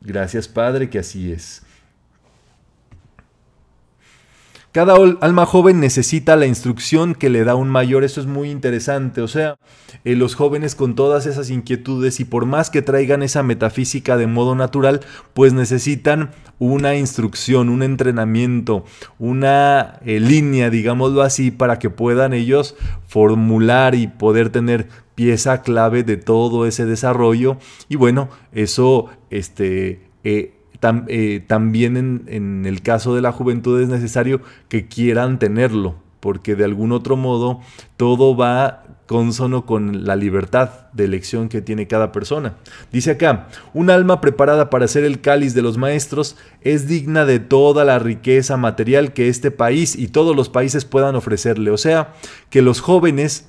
Gracias 0.00 0.46
Padre 0.46 0.88
que 0.88 1.00
así 1.00 1.32
es. 1.32 1.62
Cada 4.74 4.96
alma 5.20 5.46
joven 5.46 5.78
necesita 5.78 6.34
la 6.34 6.46
instrucción 6.46 7.14
que 7.14 7.30
le 7.30 7.44
da 7.44 7.54
un 7.54 7.68
mayor, 7.68 8.02
eso 8.02 8.20
es 8.20 8.26
muy 8.26 8.50
interesante, 8.50 9.22
o 9.22 9.28
sea, 9.28 9.56
eh, 10.04 10.16
los 10.16 10.34
jóvenes 10.34 10.74
con 10.74 10.96
todas 10.96 11.26
esas 11.26 11.48
inquietudes 11.48 12.18
y 12.18 12.24
por 12.24 12.44
más 12.44 12.70
que 12.70 12.82
traigan 12.82 13.22
esa 13.22 13.44
metafísica 13.44 14.16
de 14.16 14.26
modo 14.26 14.56
natural, 14.56 14.98
pues 15.32 15.52
necesitan 15.52 16.32
una 16.58 16.96
instrucción, 16.96 17.68
un 17.68 17.84
entrenamiento, 17.84 18.84
una 19.20 20.00
eh, 20.04 20.18
línea, 20.18 20.70
digámoslo 20.70 21.22
así, 21.22 21.52
para 21.52 21.78
que 21.78 21.88
puedan 21.88 22.32
ellos 22.32 22.74
formular 23.06 23.94
y 23.94 24.08
poder 24.08 24.50
tener 24.50 24.88
pieza 25.14 25.62
clave 25.62 26.02
de 26.02 26.16
todo 26.16 26.66
ese 26.66 26.84
desarrollo. 26.84 27.58
Y 27.88 27.94
bueno, 27.94 28.28
eso 28.50 29.06
este, 29.30 30.10
eh, 30.24 30.52
eh, 31.08 31.44
también 31.46 32.24
en, 32.26 32.66
el 32.66 32.82
caso 32.82 33.14
de 33.14 33.22
la 33.22 33.32
juventud 33.32 33.80
es 33.80 33.88
necesario 33.88 34.40
que 34.68 34.86
quieran 34.86 35.38
tenerlo, 35.38 35.96
porque 36.20 36.56
de 36.56 36.64
algún 36.64 36.92
otro 36.92 37.16
modo 37.16 37.60
todo 37.96 38.36
va 38.36 38.82
consono 39.06 39.66
con 39.66 40.04
la 40.06 40.16
libertad 40.16 40.70
de 40.92 41.04
elección 41.04 41.48
que 41.48 41.60
tiene 41.60 41.86
cada 41.86 42.12
persona. 42.12 42.54
Dice 42.90 43.12
acá, 43.12 43.48
un 43.74 43.90
alma 43.90 44.20
preparada 44.20 44.70
para 44.70 44.88
ser 44.88 45.04
el 45.04 45.20
cáliz 45.20 45.54
de 45.54 45.62
los 45.62 45.76
maestros 45.76 46.36
es 46.62 46.88
digna 46.88 47.26
de 47.26 47.38
toda 47.38 47.84
la 47.84 47.98
riqueza 47.98 48.56
material 48.56 49.12
que 49.12 49.28
este 49.28 49.50
país 49.50 49.96
y 49.96 50.08
todos 50.08 50.34
los 50.34 50.48
países 50.48 50.84
puedan 50.84 51.16
ofrecerle. 51.16 51.70
O 51.70 51.76
sea, 51.76 52.14
que 52.48 52.62
los 52.62 52.80
jóvenes 52.80 53.46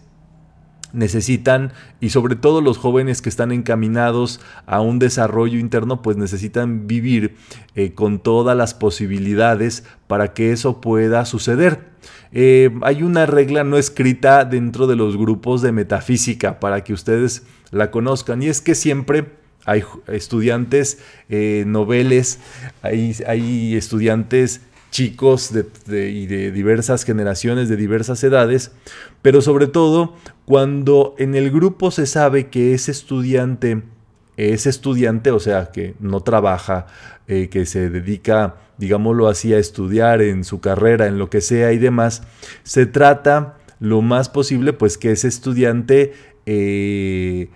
necesitan, 0.95 1.73
y 1.99 2.09
sobre 2.09 2.35
todo 2.35 2.61
los 2.61 2.77
jóvenes 2.77 3.21
que 3.21 3.29
están 3.29 3.51
encaminados 3.51 4.39
a 4.65 4.81
un 4.81 4.99
desarrollo 4.99 5.59
interno, 5.59 6.01
pues 6.01 6.17
necesitan 6.17 6.87
vivir 6.87 7.35
eh, 7.75 7.93
con 7.93 8.19
todas 8.19 8.57
las 8.57 8.73
posibilidades 8.73 9.83
para 10.07 10.33
que 10.33 10.51
eso 10.51 10.81
pueda 10.81 11.25
suceder. 11.25 11.93
Eh, 12.31 12.71
hay 12.81 13.03
una 13.03 13.25
regla 13.25 13.63
no 13.63 13.77
escrita 13.77 14.45
dentro 14.45 14.87
de 14.87 14.95
los 14.95 15.17
grupos 15.17 15.61
de 15.61 15.71
metafísica 15.71 16.59
para 16.59 16.83
que 16.83 16.93
ustedes 16.93 17.43
la 17.71 17.91
conozcan, 17.91 18.41
y 18.41 18.47
es 18.47 18.61
que 18.61 18.75
siempre 18.75 19.33
hay 19.65 19.83
estudiantes 20.07 20.99
eh, 21.29 21.63
noveles, 21.67 22.39
hay, 22.81 23.15
hay 23.27 23.75
estudiantes 23.75 24.61
chicos 24.95 25.51
de, 25.51 26.09
y 26.09 26.25
de 26.25 26.53
diversas 26.53 27.03
generaciones, 27.03 27.67
de 27.67 27.75
diversas 27.75 28.23
edades, 28.23 28.71
pero 29.21 29.41
sobre 29.41 29.67
todo 29.67 30.13
cuando 30.45 31.15
en 31.17 31.35
el 31.35 31.51
grupo 31.51 31.91
se 31.91 32.05
sabe 32.05 32.47
que 32.47 32.73
ese 32.73 32.91
estudiante 32.91 33.83
es 34.37 34.65
estudiante, 34.65 35.31
o 35.31 35.41
sea, 35.41 35.69
que 35.73 35.95
no 35.99 36.21
trabaja, 36.21 36.87
eh, 37.27 37.49
que 37.49 37.65
se 37.65 37.89
dedica, 37.89 38.55
digámoslo 38.77 39.27
así, 39.27 39.53
a 39.53 39.57
estudiar 39.57 40.21
en 40.21 40.45
su 40.45 40.61
carrera, 40.61 41.07
en 41.07 41.17
lo 41.17 41.29
que 41.29 41.41
sea 41.41 41.73
y 41.73 41.77
demás, 41.77 42.23
se 42.63 42.85
trata 42.85 43.57
lo 43.81 44.01
más 44.01 44.29
posible, 44.29 44.71
pues 44.71 44.97
que 44.97 45.11
ese 45.11 45.27
estudiante, 45.27 46.13
eh, 46.45 47.49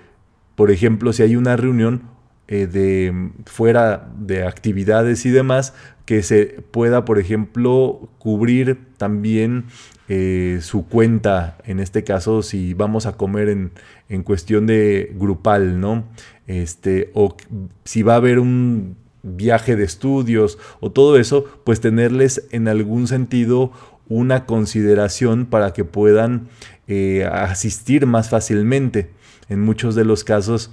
por 0.55 0.71
ejemplo, 0.71 1.13
si 1.13 1.23
hay 1.23 1.37
una 1.37 1.55
reunión, 1.55 2.01
eh, 2.49 2.67
de 2.67 3.31
fuera 3.45 4.09
de 4.17 4.43
actividades 4.43 5.25
y 5.25 5.29
demás, 5.29 5.73
que 6.05 6.23
se 6.23 6.63
pueda, 6.71 7.05
por 7.05 7.19
ejemplo, 7.19 8.09
cubrir 8.17 8.79
también 8.97 9.65
eh, 10.07 10.57
su 10.61 10.87
cuenta, 10.87 11.59
en 11.65 11.79
este 11.79 12.03
caso, 12.03 12.41
si 12.41 12.73
vamos 12.73 13.05
a 13.05 13.13
comer 13.15 13.49
en, 13.49 13.71
en, 14.09 14.23
cuestión 14.23 14.65
de 14.65 15.13
grupal, 15.15 15.79
¿no? 15.79 16.05
Este, 16.47 17.11
o 17.13 17.37
si 17.83 18.01
va 18.01 18.13
a 18.13 18.17
haber 18.17 18.39
un 18.39 18.97
viaje 19.21 19.75
de 19.75 19.83
estudios 19.83 20.57
o 20.79 20.91
todo 20.91 21.17
eso, 21.17 21.45
pues 21.63 21.79
tenerles 21.79 22.47
en 22.51 22.67
algún 22.67 23.07
sentido 23.07 23.71
una 24.07 24.45
consideración 24.47 25.45
para 25.45 25.71
que 25.71 25.85
puedan 25.85 26.49
eh, 26.87 27.29
asistir 27.31 28.07
más 28.07 28.29
fácilmente. 28.29 29.11
En 29.47 29.61
muchos 29.61 29.95
de 29.95 30.05
los 30.05 30.23
casos 30.23 30.71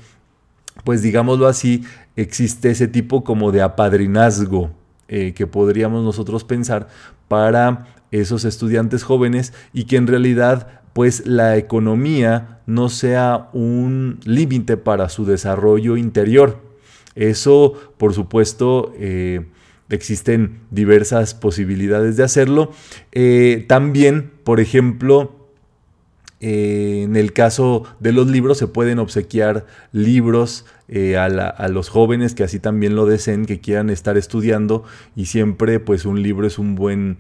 pues 0.87 1.02
digámoslo 1.02 1.49
así, 1.49 1.83
existe 2.14 2.71
ese 2.71 2.87
tipo 2.87 3.25
como 3.25 3.50
de 3.50 3.61
apadrinazgo 3.61 4.71
eh, 5.09 5.33
que 5.35 5.49
podríamos 5.49 6.05
nosotros 6.05 6.45
pensar 6.45 6.87
para 7.26 7.88
esos 8.12 8.45
estudiantes 8.45 9.02
jóvenes 9.02 9.52
y 9.73 9.87
que 9.87 9.97
en 9.97 10.07
realidad 10.07 10.81
pues 10.93 11.26
la 11.26 11.57
economía 11.57 12.61
no 12.66 12.88
sea 12.88 13.49
un 13.52 14.21
límite 14.25 14.76
para 14.76 15.09
su 15.09 15.26
desarrollo 15.26 15.97
interior. 15.97 16.62
Eso, 17.16 17.73
por 17.97 18.14
supuesto, 18.14 18.95
eh, 18.97 19.45
existen 19.90 20.61
diversas 20.71 21.35
posibilidades 21.35 22.16
de 22.16 22.23
hacerlo. 22.23 22.71
Eh, 23.11 23.64
también, 23.69 24.31
por 24.45 24.61
ejemplo, 24.61 25.36
eh, 26.40 27.02
en 27.05 27.16
el 27.16 27.33
caso 27.33 27.85
de 27.99 28.12
los 28.12 28.26
libros 28.26 28.59
se 28.59 28.66
pueden 28.66 28.99
obsequiar 28.99 29.64
libros 29.93 30.66
eh, 30.88 31.16
a, 31.16 31.69
los 31.69 31.88
jóvenes 31.88 32.35
que 32.35 32.45
así 32.45 32.61
también 32.61 32.95
lo 32.95 33.07
deseen, 33.07 33.47
que 33.47 33.61
quieran 33.61 33.88
estar 33.88 34.19
estudiando 34.19 34.85
y 35.14 35.26
siempre 35.26 35.81
pues 35.81 36.05
un 36.05 36.23
libro 36.23 36.47
es 36.47 36.59
un 36.59 36.75
buen, 36.75 37.16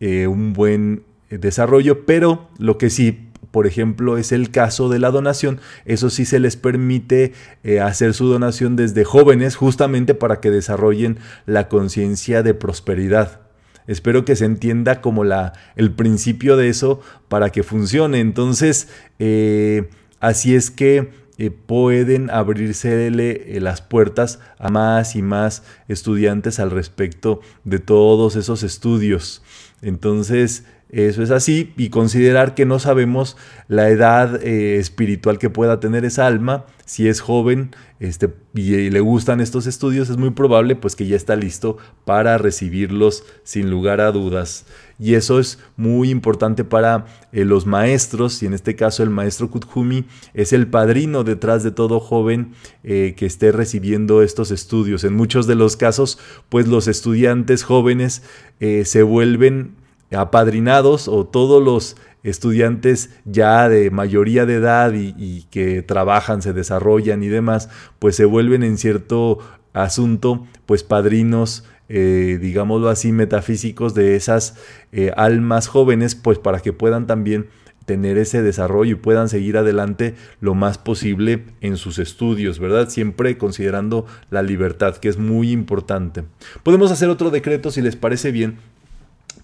eh, 0.00 0.26
un 0.26 0.54
buen 0.54 1.02
desarrollo, 1.28 2.06
pero 2.06 2.48
lo 2.58 2.78
que 2.78 2.90
sí 2.90 3.28
por 3.50 3.68
ejemplo, 3.68 4.18
es 4.18 4.32
el 4.32 4.50
caso 4.50 4.88
de 4.88 4.98
la 4.98 5.12
donación. 5.12 5.60
Eso 5.84 6.10
sí 6.10 6.24
se 6.24 6.40
les 6.40 6.56
permite 6.56 7.34
hacer 7.80 8.12
su 8.12 8.26
donación 8.26 8.74
desde 8.74 9.04
jóvenes 9.04 9.54
justamente 9.54 10.12
para 10.16 10.40
que 10.40 10.50
desarrollen 10.50 11.18
la 11.46 11.68
conciencia 11.68 12.42
de 12.42 12.54
prosperidad. 12.54 13.43
Espero 13.86 14.24
que 14.24 14.36
se 14.36 14.44
entienda 14.44 15.00
como 15.00 15.24
la, 15.24 15.52
el 15.76 15.92
principio 15.92 16.56
de 16.56 16.68
eso 16.68 17.00
para 17.28 17.50
que 17.50 17.62
funcione. 17.62 18.20
Entonces, 18.20 18.88
eh, 19.18 19.90
así 20.20 20.54
es 20.54 20.70
que 20.70 21.10
eh, 21.36 21.50
pueden 21.50 22.30
abrirse 22.30 23.08
eh, 23.08 23.60
las 23.60 23.82
puertas 23.82 24.38
a 24.58 24.70
más 24.70 25.16
y 25.16 25.22
más 25.22 25.64
estudiantes 25.88 26.60
al 26.60 26.70
respecto 26.70 27.40
de 27.64 27.80
todos 27.80 28.36
esos 28.36 28.62
estudios. 28.62 29.42
Entonces, 29.82 30.64
eso 30.90 31.24
es 31.24 31.32
así 31.32 31.72
y 31.76 31.88
considerar 31.88 32.54
que 32.54 32.66
no 32.66 32.78
sabemos 32.78 33.36
la 33.66 33.88
edad 33.88 34.40
eh, 34.44 34.78
espiritual 34.78 35.38
que 35.38 35.50
pueda 35.50 35.80
tener 35.80 36.04
esa 36.04 36.26
alma. 36.26 36.66
Si 36.84 37.08
es 37.08 37.20
joven 37.20 37.74
este, 37.98 38.30
y, 38.54 38.90
le 38.90 39.00
gustan 39.00 39.40
estos 39.40 39.66
estudios, 39.66 40.08
es 40.08 40.18
muy 40.18 40.30
probable 40.30 40.76
pues 40.76 40.94
que 40.94 41.06
ya 41.06 41.16
está 41.16 41.34
listo 41.34 41.78
para 42.04 42.38
recibirlos 42.38 43.24
sin 43.42 43.70
lugar 43.70 44.00
a 44.00 44.12
dudas. 44.12 44.66
Y 44.98 45.14
eso 45.14 45.40
es 45.40 45.58
muy 45.76 46.10
importante 46.10 46.62
para 46.62 47.06
eh, 47.32 47.44
los 47.44 47.66
maestros, 47.66 48.40
y 48.42 48.46
en 48.46 48.52
este 48.52 48.76
caso 48.76 49.02
el 49.02 49.10
maestro 49.10 49.50
Kuthumi 49.50 50.04
es 50.34 50.52
el 50.52 50.68
padrino 50.68 51.24
detrás 51.24 51.64
de 51.64 51.72
todo 51.72 51.98
joven 51.98 52.52
eh, 52.84 53.14
que 53.16 53.26
esté 53.26 53.50
recibiendo 53.50 54.22
estos 54.22 54.52
estudios. 54.52 55.02
En 55.02 55.16
muchos 55.16 55.48
de 55.48 55.56
los 55.56 55.76
casos, 55.76 56.20
pues 56.50 56.68
los 56.68 56.86
estudiantes 56.86 57.64
jóvenes 57.64 58.22
se 58.60 59.02
vuelven 59.02 59.83
apadrinados 60.14 61.08
o 61.08 61.24
todos 61.24 61.62
los 61.62 61.96
estudiantes 62.22 63.10
ya 63.24 63.68
de 63.68 63.90
mayoría 63.90 64.46
de 64.46 64.54
edad 64.54 64.92
y, 64.94 65.42
que 65.50 65.82
trabajan, 65.82 66.42
se 66.42 66.52
desarrollan 66.52 67.22
y 67.22 67.28
demás, 67.28 67.68
pues 67.98 68.16
se 68.16 68.24
vuelven 68.24 68.62
en 68.62 68.78
cierto 68.78 69.38
asunto, 69.72 70.46
pues 70.66 70.82
padrinos, 70.82 71.64
eh, 71.88 72.38
digámoslo 72.40 72.88
así, 72.88 73.12
metafísicos 73.12 73.94
de 73.94 74.16
esas 74.16 74.56
eh, 74.92 75.12
almas 75.16 75.68
jóvenes, 75.68 76.14
pues 76.14 76.38
para 76.38 76.60
que 76.60 76.72
puedan 76.72 77.06
también 77.06 77.48
tener 77.84 78.16
ese 78.16 78.42
desarrollo 78.42 78.92
y 78.92 78.94
puedan 78.94 79.28
seguir 79.28 79.56
adelante 79.58 80.14
lo 80.40 80.54
más 80.54 80.78
posible 80.78 81.44
en 81.60 81.76
sus 81.76 81.98
estudios, 81.98 82.58
¿verdad? 82.58 82.88
Siempre 82.88 83.36
considerando 83.36 84.06
la 84.30 84.42
libertad, 84.42 84.96
que 84.96 85.08
es 85.08 85.18
muy 85.18 85.50
importante. 85.50 86.24
Podemos 86.62 86.90
hacer 86.90 87.10
otro 87.10 87.30
decreto 87.30 87.70
si 87.70 87.82
les 87.82 87.96
parece 87.96 88.32
bien 88.32 88.56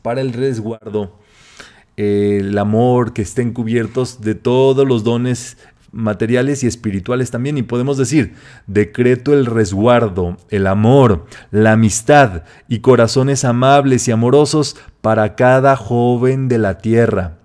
para 0.03 0.21
el 0.21 0.33
resguardo, 0.33 1.19
el 1.97 2.57
amor, 2.59 3.13
que 3.13 3.23
estén 3.23 3.53
cubiertos 3.53 4.21
de 4.21 4.35
todos 4.35 4.87
los 4.87 5.05
dones 5.05 5.59
materiales 5.93 6.63
y 6.63 6.67
espirituales 6.67 7.31
también. 7.31 7.59
Y 7.59 7.63
podemos 7.63 7.99
decir, 7.99 8.35
decreto 8.67 9.33
el 9.33 9.47
resguardo, 9.47 10.37
el 10.49 10.67
amor, 10.67 11.27
la 11.51 11.73
amistad 11.73 12.45
y 12.69 12.81
corazones 12.81 13.45
amables 13.45 14.07
y 14.09 14.13
amorosos 14.13 14.77
para 15.01 15.35
cada 15.35 15.77
joven 15.77 16.49
de 16.49 16.59
la 16.59 16.79
tierra. 16.79 17.39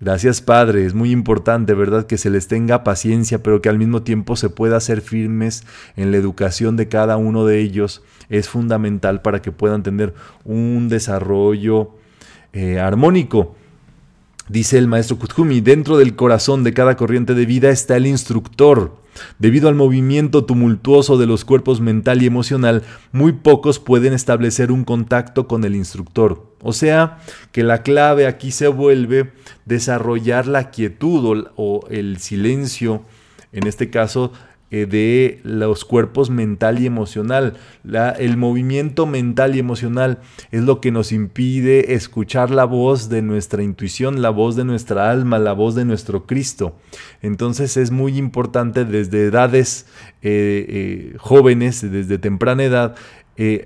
Gracias 0.00 0.40
Padre, 0.40 0.86
es 0.86 0.94
muy 0.94 1.10
importante, 1.10 1.74
¿verdad? 1.74 2.06
Que 2.06 2.18
se 2.18 2.30
les 2.30 2.46
tenga 2.46 2.84
paciencia, 2.84 3.42
pero 3.42 3.60
que 3.60 3.68
al 3.68 3.78
mismo 3.78 4.02
tiempo 4.02 4.36
se 4.36 4.48
pueda 4.48 4.78
ser 4.78 5.00
firmes 5.00 5.64
en 5.96 6.12
la 6.12 6.18
educación 6.18 6.76
de 6.76 6.88
cada 6.88 7.16
uno 7.16 7.44
de 7.44 7.60
ellos. 7.60 8.02
Es 8.28 8.48
fundamental 8.48 9.22
para 9.22 9.42
que 9.42 9.50
puedan 9.50 9.82
tener 9.82 10.14
un 10.44 10.88
desarrollo 10.88 11.90
eh, 12.52 12.78
armónico. 12.78 13.56
Dice 14.48 14.78
el 14.78 14.86
maestro 14.86 15.18
Kuthumi, 15.18 15.60
dentro 15.60 15.98
del 15.98 16.14
corazón 16.14 16.62
de 16.62 16.72
cada 16.72 16.96
corriente 16.96 17.34
de 17.34 17.44
vida 17.44 17.70
está 17.70 17.96
el 17.96 18.06
instructor. 18.06 18.96
Debido 19.40 19.68
al 19.68 19.74
movimiento 19.74 20.44
tumultuoso 20.44 21.18
de 21.18 21.26
los 21.26 21.44
cuerpos 21.44 21.80
mental 21.80 22.22
y 22.22 22.26
emocional, 22.26 22.84
muy 23.10 23.32
pocos 23.32 23.80
pueden 23.80 24.12
establecer 24.12 24.70
un 24.70 24.84
contacto 24.84 25.48
con 25.48 25.64
el 25.64 25.74
instructor. 25.74 26.47
O 26.62 26.72
sea, 26.72 27.18
que 27.52 27.62
la 27.62 27.82
clave 27.82 28.26
aquí 28.26 28.50
se 28.50 28.68
vuelve 28.68 29.30
desarrollar 29.64 30.46
la 30.46 30.70
quietud 30.70 31.46
o, 31.56 31.86
el 31.90 32.18
silencio, 32.18 33.02
en 33.52 33.66
este 33.66 33.90
caso 33.90 34.32
eh, 34.70 34.86
de 34.86 35.40
los 35.44 35.84
cuerpos 35.84 36.30
mental 36.30 36.80
y 36.80 36.86
emocional. 36.86 37.54
el 38.18 38.36
movimiento 38.36 39.06
mental 39.06 39.54
y 39.54 39.60
emocional 39.60 40.18
es 40.50 40.62
lo 40.62 40.80
que 40.80 40.90
nos 40.90 41.12
impide 41.12 41.94
escuchar 41.94 42.50
la 42.50 42.64
voz 42.64 43.08
de 43.08 43.22
nuestra 43.22 43.62
intuición, 43.62 44.20
la 44.20 44.30
voz 44.30 44.56
de 44.56 44.64
nuestra 44.64 45.10
alma, 45.10 45.38
la 45.38 45.52
voz 45.52 45.74
de 45.74 45.84
nuestro 45.84 46.26
Cristo. 46.26 46.76
Entonces 47.22 47.76
es 47.76 47.90
muy 47.90 48.18
importante 48.18 48.84
desde 48.84 49.26
edades 49.26 49.86
eh, 50.22 50.66
eh, 50.68 51.14
jóvenes, 51.18 51.80
desde 51.90 52.18
temprana 52.18 52.64
edad, 52.64 52.96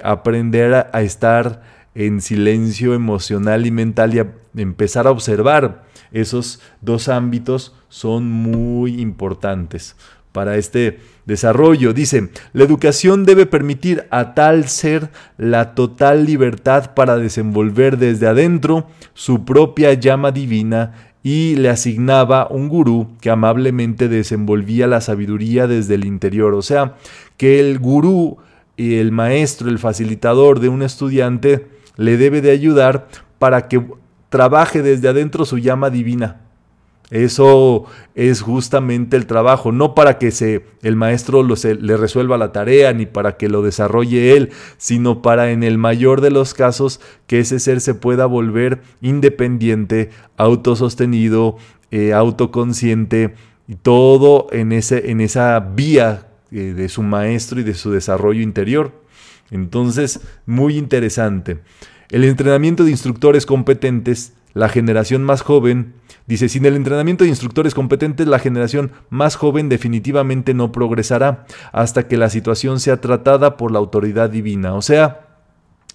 aprender 0.05 0.75
a 0.93 1.03
estar 1.03 1.63
en 1.95 2.21
silencio 2.21 2.95
emocional 2.95 3.67
y 3.67 3.71
mental 3.71 4.15
y 4.15 4.61
empezar 4.61 5.07
a 5.07 5.11
observar 5.11 5.85
Esos 6.13 6.61
dos 6.81 7.09
ámbitos 7.09 7.75
son 7.89 8.31
muy 8.31 9.01
importantes 9.01 9.97
para 10.33 10.57
este 10.57 10.99
desarrollo. 11.27 11.93
Dice, 11.93 12.31
la 12.53 12.65
educación 12.65 13.25
debe 13.25 13.47
permitir 13.47 14.07
a 14.11 14.35
tal 14.35 14.69
ser 14.69 15.11
la 15.39 15.75
total 15.75 16.25
libertad 16.25 16.95
para 16.95 17.17
desenvolver 17.17 17.99
desde 17.99 18.27
adentro 18.27 18.87
su 19.15 19.45
propia 19.45 19.93
llama 19.95 20.33
divina 20.33 21.13
y 21.23 21.55
le 21.57 21.69
asignaba 21.69 22.49
un 22.49 22.69
gurú 22.69 23.09
que 23.21 23.31
amablemente 23.31 24.09
desenvolvía 24.09 24.87
la 24.87 25.01
sabiduría 25.01 25.67
desde 25.67 25.95
el 25.95 26.05
interior. 26.05 26.55
O 26.55 26.63
sea, 26.63 26.97
que 27.37 27.61
el 27.61 27.79
gurú 27.79 28.39
y 28.77 28.97
el 28.97 29.13
maestro, 29.13 29.69
el 29.69 29.79
facilitador 29.79 30.59
de 30.61 30.69
un 30.69 30.83
estudiante, 30.83 31.67
le 32.03 32.17
debe 32.17 32.41
de 32.41 32.51
ayudar 32.51 33.09
para 33.39 33.69
que 33.69 33.83
trabaje 34.29 34.83
desde 34.83 35.09
adentro 35.09 35.45
su 35.45 35.59
llama 35.59 35.91
divina. 35.91 36.41
Eso 37.11 37.85
es 38.15 38.41
justamente 38.41 39.19
el 39.19 39.27
trabajo, 39.27 39.71
no 39.71 39.95
para 39.95 40.17
que 40.17 40.31
se, 40.31 40.65
el 40.81 40.97
maestro 40.97 41.43
le 41.43 41.97
resuelva 41.99 42.39
la 42.39 42.53
tarea 42.53 42.95
ni 42.95 43.05
para 43.05 43.37
que 43.37 43.51
lo 43.51 43.61
desarrolle 43.61 44.35
él, 44.35 44.49
sino 44.79 45.21
para 45.21 45.51
en 45.51 45.63
el 45.63 45.77
mayor 45.77 46.23
de 46.23 46.31
los 46.31 46.55
casos 46.55 47.03
que 47.27 47.41
ese 47.41 47.59
ser 47.59 47.83
se 47.83 47.95
pueda 47.95 48.25
volver 48.25 48.81
independiente, 49.03 50.09
autosostenido, 50.39 51.59
eh, 51.91 52.15
autoconsciente 52.15 53.35
y 53.69 53.75
todo 53.75 54.47
en, 54.51 54.73
ese, 54.73 55.11
en 55.11 55.21
esa 55.21 55.61
vía 55.61 56.29
eh, 56.51 56.73
de 56.75 56.89
su 56.89 57.03
maestro 57.03 57.61
y 57.61 57.63
de 57.63 57.75
su 57.75 57.91
desarrollo 57.91 58.41
interior. 58.41 58.93
Entonces, 59.51 60.21
muy 60.47 60.79
interesante. 60.79 61.61
El 62.13 62.25
entrenamiento 62.25 62.85
de 62.85 62.91
instructores 62.91 63.47
competentes, 63.47 64.35
la 64.53 64.69
generación 64.69 65.25
más 65.25 65.41
joven, 65.41 65.95
dice, 66.27 66.51
sin 66.51 66.67
el 66.67 66.77
entrenamiento 66.77 67.25
de 67.25 67.31
instructores 67.31 67.75
competentes, 67.75 68.27
la 68.27 68.39
generación 68.39 68.93
más 69.09 69.35
joven 69.35 69.71
definitivamente 69.71 70.53
no 70.53 70.73
progresará 70.73 71.47
hasta 71.73 72.09
que 72.09 72.19
la 72.19 72.29
situación 72.29 72.81
sea 72.81 73.01
tratada 73.01 73.57
por 73.57 73.73
la 73.73 73.79
autoridad 73.79 74.29
divina. 74.29 74.75
O 74.75 74.83
sea, 74.83 75.27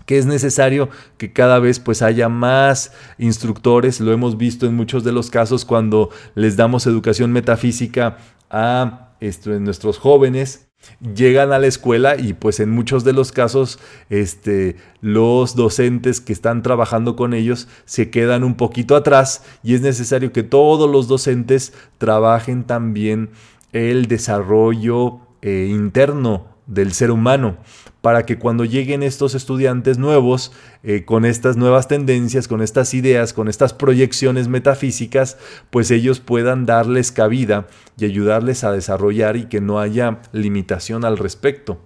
que 0.08 0.18
es 0.18 0.26
necesario 0.26 0.90
que 1.20 1.34
cada 1.34 1.60
vez 1.60 1.80
pues 1.80 2.02
haya 2.02 2.30
más 2.30 2.94
instructores, 3.20 4.00
lo 4.00 4.12
hemos 4.12 4.38
visto 4.38 4.66
en 4.66 4.74
muchos 4.74 5.04
de 5.04 5.12
los 5.12 5.30
casos 5.30 5.66
cuando 5.66 6.10
les 6.34 6.58
damos 6.58 6.88
educación 6.88 7.32
metafísica 7.32 8.18
a 8.50 9.12
esto, 9.20 9.52
nuestros 9.60 10.00
jóvenes, 10.00 10.67
llegan 11.02 11.52
a 11.52 11.60
la 11.60 11.68
escuela 11.68 12.16
y 12.18 12.34
pues 12.34 12.60
en 12.60 12.70
muchos 12.70 13.04
de 13.04 13.14
los 13.14 13.32
casos 13.32 13.80
este, 14.10 14.78
los 15.02 15.56
docentes 15.56 16.22
que 16.22 16.34
están 16.34 16.64
trabajando 16.64 17.16
con 17.16 17.34
ellos 17.34 17.68
se 17.86 18.10
quedan 18.10 18.44
un 18.44 18.56
poquito 18.56 18.96
atrás 18.96 19.44
y 19.64 19.76
es 19.76 19.82
necesario 19.82 20.32
que 20.32 20.44
todos 20.44 20.90
los 20.90 21.08
docentes 21.08 21.74
trabajen 21.98 22.64
también 22.64 23.30
el 23.74 24.08
desarrollo 24.08 25.20
eh, 25.42 25.68
interno 25.70 26.57
del 26.68 26.94
ser 26.94 27.12
humano 27.12 27.58
para 28.02 28.26
que 28.26 28.38
cuando 28.38 28.64
lleguen 28.64 29.04
estos 29.04 29.36
estudiantes 29.36 29.98
nuevos 29.98 30.52
eh, 30.84 31.04
con 31.04 31.26
estas 31.26 31.58
nuevas 31.58 31.88
tendencias, 31.88 32.48
con 32.48 32.62
estas 32.62 32.94
ideas, 32.94 33.34
con 33.34 33.48
estas 33.48 33.74
proyecciones 33.74 34.48
metafísicas, 34.48 35.38
pues 35.72 35.92
ellos 35.92 36.20
puedan 36.20 36.66
darles 36.66 37.12
cabida 37.12 37.68
y 37.98 38.06
ayudarles 38.06 38.64
a 38.64 38.72
desarrollar 38.72 39.36
y 39.36 39.46
que 39.46 39.62
no 39.62 39.80
haya 39.80 40.20
limitación 40.32 41.04
al 41.04 41.18
respecto. 41.18 41.82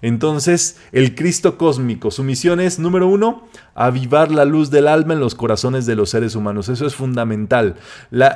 Entonces, 0.00 0.78
el 0.92 1.14
Cristo 1.14 1.58
cósmico, 1.58 2.10
su 2.10 2.22
misión 2.22 2.60
es, 2.60 2.78
número 2.78 3.08
uno, 3.08 3.48
avivar 3.74 4.30
la 4.30 4.44
luz 4.44 4.70
del 4.70 4.88
alma 4.88 5.14
en 5.14 5.20
los 5.20 5.34
corazones 5.34 5.86
de 5.86 5.96
los 5.96 6.10
seres 6.10 6.34
humanos. 6.34 6.68
Eso 6.68 6.86
es 6.86 6.94
fundamental. 6.94 7.76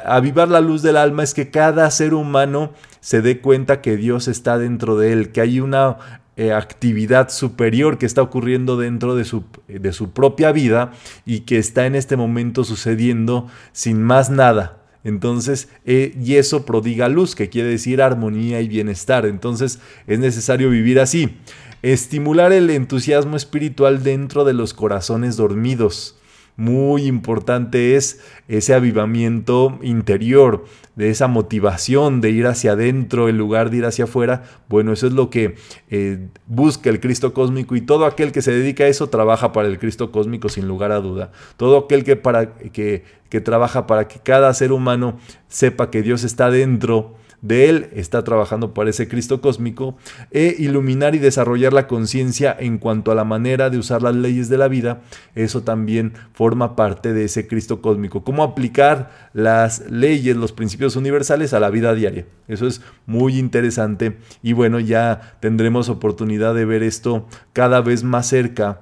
avivar 0.06 0.48
la 0.48 0.60
luz 0.60 0.82
del 0.82 0.96
alma 0.96 1.22
es 1.22 1.34
que 1.34 1.50
cada 1.50 1.90
ser 1.90 2.14
humano 2.14 2.72
se 3.00 3.22
dé 3.22 3.40
cuenta 3.40 3.80
que 3.80 3.96
Dios 3.96 4.28
está 4.28 4.58
dentro 4.58 4.96
de 4.96 5.12
él, 5.12 5.32
que 5.32 5.40
hay 5.40 5.60
una 5.60 6.20
eh, 6.36 6.52
actividad 6.52 7.28
superior 7.28 7.98
que 7.98 8.06
está 8.06 8.22
ocurriendo 8.22 8.76
dentro 8.76 9.14
de 9.14 9.24
su, 9.24 9.44
de 9.68 9.92
su 9.92 10.12
propia 10.12 10.50
vida 10.50 10.92
y 11.26 11.40
que 11.40 11.58
está 11.58 11.86
en 11.86 11.94
este 11.94 12.16
momento 12.16 12.64
sucediendo 12.64 13.48
sin 13.72 14.02
más 14.02 14.30
nada. 14.30 14.81
Entonces, 15.04 15.68
eh, 15.84 16.14
y 16.22 16.36
eso 16.36 16.64
prodiga 16.64 17.08
luz, 17.08 17.34
que 17.34 17.48
quiere 17.48 17.68
decir 17.68 18.00
armonía 18.02 18.60
y 18.60 18.68
bienestar. 18.68 19.26
Entonces, 19.26 19.80
es 20.06 20.18
necesario 20.18 20.70
vivir 20.70 21.00
así. 21.00 21.36
Estimular 21.82 22.52
el 22.52 22.70
entusiasmo 22.70 23.36
espiritual 23.36 24.02
dentro 24.02 24.44
de 24.44 24.52
los 24.52 24.74
corazones 24.74 25.36
dormidos 25.36 26.16
muy 26.56 27.06
importante 27.06 27.96
es 27.96 28.20
ese 28.48 28.74
avivamiento 28.74 29.78
interior, 29.82 30.64
de 30.94 31.08
esa 31.08 31.26
motivación 31.26 32.20
de 32.20 32.30
ir 32.30 32.46
hacia 32.46 32.72
adentro 32.72 33.28
en 33.28 33.38
lugar 33.38 33.70
de 33.70 33.78
ir 33.78 33.86
hacia 33.86 34.04
afuera. 34.04 34.42
Bueno, 34.68 34.92
eso 34.92 35.06
es 35.06 35.14
lo 35.14 35.30
que 35.30 35.54
eh, 35.90 36.28
busca 36.46 36.90
el 36.90 37.00
Cristo 37.00 37.32
cósmico 37.32 37.74
y 37.76 37.80
todo 37.80 38.04
aquel 38.04 38.30
que 38.32 38.42
se 38.42 38.52
dedica 38.52 38.84
a 38.84 38.88
eso 38.88 39.08
trabaja 39.08 39.52
para 39.52 39.68
el 39.68 39.78
Cristo 39.78 40.12
cósmico 40.12 40.48
sin 40.48 40.68
lugar 40.68 40.92
a 40.92 41.00
duda. 41.00 41.32
Todo 41.56 41.78
aquel 41.78 42.04
que, 42.04 42.16
para, 42.16 42.54
que, 42.54 43.04
que 43.30 43.40
trabaja 43.40 43.86
para 43.86 44.06
que 44.06 44.20
cada 44.20 44.52
ser 44.52 44.72
humano 44.72 45.18
sepa 45.48 45.90
que 45.90 46.02
Dios 46.02 46.24
está 46.24 46.50
dentro 46.50 47.16
de 47.42 47.68
él 47.68 47.90
está 47.92 48.24
trabajando 48.24 48.72
para 48.72 48.90
ese 48.90 49.08
Cristo 49.08 49.40
cósmico, 49.40 49.96
e 50.30 50.56
iluminar 50.58 51.14
y 51.14 51.18
desarrollar 51.18 51.72
la 51.72 51.88
conciencia 51.88 52.56
en 52.58 52.78
cuanto 52.78 53.10
a 53.10 53.14
la 53.14 53.24
manera 53.24 53.68
de 53.68 53.78
usar 53.78 54.00
las 54.00 54.14
leyes 54.14 54.48
de 54.48 54.58
la 54.58 54.68
vida, 54.68 55.02
eso 55.34 55.62
también 55.62 56.14
forma 56.32 56.76
parte 56.76 57.12
de 57.12 57.24
ese 57.24 57.46
Cristo 57.46 57.82
cósmico. 57.82 58.24
Cómo 58.24 58.44
aplicar 58.44 59.30
las 59.34 59.90
leyes, 59.90 60.36
los 60.36 60.52
principios 60.52 60.96
universales 60.96 61.52
a 61.52 61.60
la 61.60 61.70
vida 61.70 61.94
diaria. 61.94 62.26
Eso 62.48 62.66
es 62.66 62.80
muy 63.06 63.38
interesante 63.38 64.16
y 64.42 64.52
bueno, 64.52 64.78
ya 64.78 65.36
tendremos 65.40 65.88
oportunidad 65.88 66.54
de 66.54 66.64
ver 66.64 66.82
esto 66.82 67.26
cada 67.52 67.80
vez 67.80 68.04
más 68.04 68.28
cerca 68.28 68.80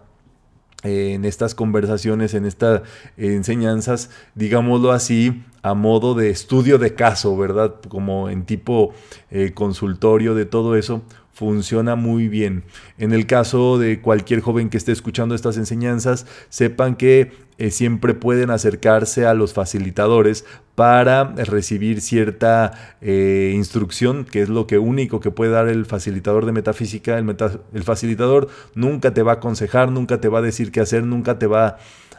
en 0.83 1.25
estas 1.25 1.55
conversaciones, 1.55 2.35
en 2.35 2.47
estas 2.47 2.83
enseñanzas, 3.17 4.11
digámoslo 4.35 4.93
así, 4.93 5.45
a 5.63 5.75
modo 5.75 6.15
de 6.15 6.31
estudio 6.31 6.79
de 6.79 6.95
caso, 6.95 7.37
¿verdad? 7.37 7.75
Como 7.89 8.31
en 8.31 8.45
tipo 8.45 8.95
eh, 9.31 9.53
consultorio 9.53 10.35
de 10.35 10.47
todo 10.47 10.77
eso, 10.77 11.03
funciona 11.41 11.97
muy 11.97 12.29
bien. 12.29 12.65
En 12.99 13.15
el 13.15 13.27
caso 13.27 13.79
de 13.79 14.03
cualquier 14.03 14.43
joven 14.43 14.69
que 14.69 14.77
esté 14.77 14.93
escuchando 14.93 15.35
estas 15.35 15.57
enseñanzas, 15.57 16.27
sepan 16.51 16.97
que 16.97 17.33
eh, 17.57 17.71
siempre 17.71 18.13
pueden 18.13 18.51
acercarse 18.51 19.25
a 19.25 19.33
los 19.33 19.55
facilitadores 19.55 20.45
para 20.75 21.25
recibir 21.25 22.03
cierta 22.03 22.97
eh, 23.01 23.55
instrucción, 23.55 24.27
que 24.27 24.43
es 24.43 24.51
lo 24.51 24.67
que 24.67 24.79
único 24.79 25.21
que 25.21 25.31
puede 25.31 25.53
dar 25.53 25.69
el 25.69 25.87
facilitador 25.87 26.45
de 26.45 26.53
metafísica. 26.53 27.17
El, 27.17 27.85
facilitador 27.85 28.49
nunca 28.75 29.15
te 29.15 29.23
va 29.23 29.33
a 29.33 29.35
aconsejar, 29.37 29.91
nunca 29.91 30.21
te 30.21 30.29
va 30.29 30.41
a 30.41 30.43
decir 30.43 30.71
qué 30.71 30.81
hacer, 30.81 31.05
nunca 31.05 31.39
te 31.39 31.47
va 31.47 31.79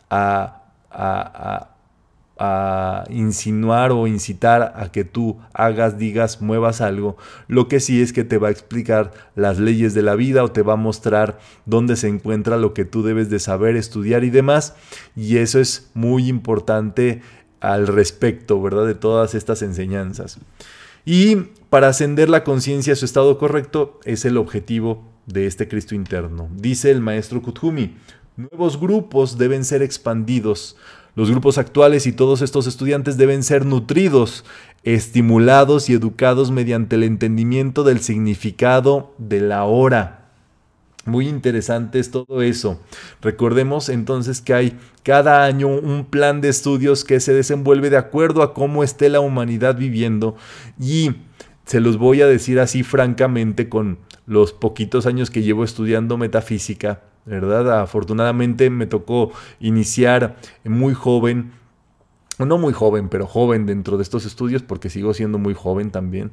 a 0.10 0.58
a 0.90 1.72
insinuar 3.10 3.91
o 3.91 4.08
incitar 4.08 4.73
a 4.75 4.91
que 4.91 5.04
tú 5.04 5.38
hagas, 5.54 5.97
digas, 5.97 6.41
muevas 6.41 6.82
algo. 6.82 7.17
Lo 7.47 7.67
que 7.67 7.80
sí 7.80 8.01
es 8.01 8.13
que 8.13 8.23
te 8.23 8.38
va 8.38 8.47
a 8.47 8.51
explicar 8.51 9.12
las 9.36 9.60
leyes 9.60 9.93
de 9.93 10.01
la 10.01 10.15
vida 10.15 10.43
o 10.43 10.51
te 10.51 10.62
va 10.62 10.73
a 10.73 10.77
mostrar 10.77 11.39
dónde 11.65 11.95
se 11.95 12.08
encuentra 12.08 12.58
lo 12.58 12.73
que 12.73 12.86
tú 12.86 13.04
debes 13.04 13.30
de 13.30 13.39
saber, 13.39 13.75
estudiar 13.75 14.23
y 14.23 14.30
demás. 14.30 14.75
Y 15.15 15.38
eso 15.38 15.60
es 15.60 15.91
muy 15.93 16.27
importante 16.27 17.21
al 17.60 17.88
respecto, 17.88 18.62
¿verdad? 18.62 18.88
De 18.88 18.95
todas 18.95 19.36
estas 19.36 19.62
enseñanzas. 19.62 20.39
Y 21.06 21.36
para 21.69 21.89
ascender 21.89 22.30
la 22.30 22.43
conciencia 22.43 22.93
a 22.93 22.95
su 22.95 23.06
estado 23.06 23.38
correcto 23.38 23.99
es 24.04 24.25
el 24.25 24.38
objetivo 24.38 25.08
de 25.25 25.45
este 25.47 25.67
Cristo 25.67 25.95
interno. 25.95 26.49
Dice 26.56 26.91
el 26.91 27.01
maestro 27.01 27.41
Kuthumi, 27.41 27.97
nuevos 28.36 28.80
grupos 28.80 29.38
deben 29.38 29.63
ser 29.63 29.82
expandidos 29.82 30.77
los 31.15 31.30
grupos 31.30 31.58
actuales 31.58 32.08
y 32.08 32.13
todos 32.13 32.41
estos 32.41 32.67
estudiantes 32.67 33.17
deben 33.17 33.43
ser 33.43 33.65
nutridos, 33.65 34.45
estimulados 34.84 35.89
y 35.89 35.93
educados 35.93 36.52
mediante 36.52 36.95
el 36.95 37.04
entendimiento 37.04 37.84
del 37.84 38.00
significado 38.00 39.13
de 39.17 39.41
la 39.41 39.65
hora. 39.65 40.30
Muy 41.06 41.28
interesante 41.28 42.00
es 42.00 42.12
todo 42.12 42.41
eso. 42.43 42.80
Recordemos 43.21 43.89
entonces 43.89 44.39
que 44.39 44.54
hay 44.54 44.78
cada 45.04 45.43
año 45.43 45.67
un 45.67 46.06
plan 46.06 46.41
de 46.41 46.50
estudios 46.50 47.04
que 47.04 47.19
se 47.19 47.34
desenvuelve 47.34 47.89
de 47.89 47.97
acuerdo 47.97 48.43
a 48.43 48.54
cómo 48.54 48.84
esté 48.84 49.10
la 49.10 49.19
humanidad 49.19 49.76
viviendo 49.76 50.36
y 50.80 51.12
se 51.65 51.80
los 51.80 51.97
voy 51.97 52.21
a 52.21 52.28
decir 52.28 52.60
así 52.60 52.84
francamente 52.84 53.67
con 53.67 53.97
los 54.28 54.54
poquitos 54.54 55.08
años 55.08 55.32
que 55.32 55.41
llevo 55.41 55.63
estudiando 55.63 56.17
metafísica 56.17 57.02
¿verdad? 57.26 57.82
Afortunadamente 57.82 58.70
me 58.70 58.86
tocó 58.86 59.32
iniciar 59.60 60.38
muy 60.64 60.94
joven, 60.94 61.52
no 62.40 62.58
muy 62.58 62.74
joven, 62.74 63.10
pero 63.10 63.28
joven 63.28 63.66
dentro 63.66 63.98
de 63.98 64.04
estos 64.04 64.26
estudios, 64.26 64.64
porque 64.64 64.90
sigo 64.90 65.14
siendo 65.14 65.38
muy 65.38 65.54
joven 65.54 65.92
también. 65.92 66.32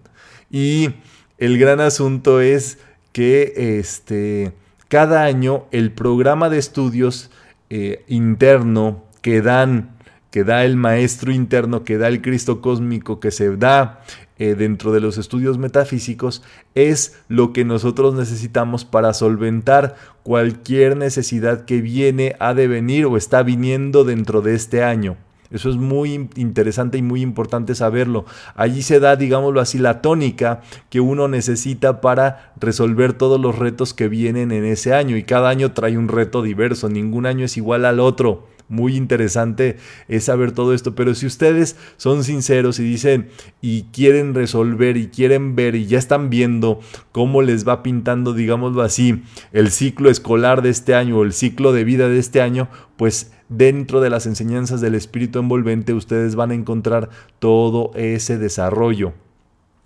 Y 0.50 0.90
el 1.38 1.58
gran 1.58 1.80
asunto 1.80 2.40
es 2.40 2.78
que 3.12 3.78
este, 3.78 4.52
cada 4.88 5.24
año 5.24 5.66
el 5.70 5.92
programa 5.92 6.48
de 6.48 6.58
estudios 6.58 7.30
eh, 7.70 8.04
interno 8.08 9.04
que 9.20 9.42
dan 9.42 9.98
que 10.30 10.44
da 10.44 10.64
el 10.64 10.76
maestro 10.76 11.32
interno, 11.32 11.84
que 11.84 11.96
da 11.96 12.08
el 12.08 12.20
Cristo 12.20 12.60
cósmico, 12.60 13.18
que 13.18 13.30
se 13.30 13.56
da 13.56 14.02
eh, 14.38 14.54
dentro 14.54 14.92
de 14.92 15.00
los 15.00 15.18
estudios 15.18 15.58
metafísicos, 15.58 16.42
es 16.74 17.18
lo 17.28 17.52
que 17.52 17.64
nosotros 17.64 18.14
necesitamos 18.14 18.84
para 18.84 19.12
solventar 19.14 19.96
cualquier 20.22 20.96
necesidad 20.96 21.64
que 21.64 21.80
viene 21.80 22.36
a 22.38 22.54
devenir 22.54 23.06
o 23.06 23.16
está 23.16 23.42
viniendo 23.42 24.04
dentro 24.04 24.40
de 24.40 24.54
este 24.54 24.82
año. 24.82 25.16
Eso 25.50 25.70
es 25.70 25.76
muy 25.76 26.28
interesante 26.36 26.98
y 26.98 27.02
muy 27.02 27.22
importante 27.22 27.74
saberlo. 27.74 28.26
Allí 28.54 28.82
se 28.82 29.00
da, 29.00 29.16
digámoslo 29.16 29.60
así, 29.60 29.78
la 29.78 30.02
tónica 30.02 30.60
que 30.90 31.00
uno 31.00 31.26
necesita 31.26 32.02
para 32.02 32.52
resolver 32.60 33.14
todos 33.14 33.40
los 33.40 33.58
retos 33.58 33.94
que 33.94 34.08
vienen 34.08 34.52
en 34.52 34.66
ese 34.66 34.92
año. 34.92 35.16
Y 35.16 35.22
cada 35.22 35.48
año 35.48 35.72
trae 35.72 35.96
un 35.96 36.08
reto 36.08 36.42
diverso, 36.42 36.88
ningún 36.90 37.24
año 37.24 37.46
es 37.46 37.56
igual 37.56 37.86
al 37.86 38.00
otro 38.00 38.46
muy 38.68 38.96
interesante 38.96 39.76
es 40.08 40.24
saber 40.24 40.52
todo 40.52 40.74
esto. 40.74 40.94
Pero 40.94 41.14
si 41.14 41.26
ustedes 41.26 41.76
son 41.96 42.24
sinceros 42.24 42.78
y 42.78 42.84
dicen 42.84 43.28
y 43.60 43.82
quieren 43.84 44.34
resolver 44.34 44.96
y 44.96 45.08
quieren 45.08 45.56
ver 45.56 45.74
y 45.74 45.86
ya 45.86 45.98
están 45.98 46.30
viendo 46.30 46.80
cómo 47.12 47.42
les 47.42 47.66
va 47.66 47.82
pintando, 47.82 48.34
digámoslo 48.34 48.82
así, 48.82 49.22
el 49.52 49.70
ciclo 49.70 50.10
escolar 50.10 50.62
de 50.62 50.70
este 50.70 50.94
año 50.94 51.18
o 51.18 51.24
el 51.24 51.32
ciclo 51.32 51.72
de 51.72 51.84
vida 51.84 52.08
de 52.08 52.18
este 52.18 52.40
año, 52.40 52.68
pues 52.96 53.32
dentro 53.48 54.00
de 54.00 54.10
las 54.10 54.26
enseñanzas 54.26 54.80
del 54.80 54.94
espíritu 54.94 55.38
envolvente 55.38 55.94
ustedes 55.94 56.34
van 56.34 56.50
a 56.50 56.54
encontrar 56.54 57.08
todo 57.38 57.92
ese 57.94 58.38
desarrollo. 58.38 59.14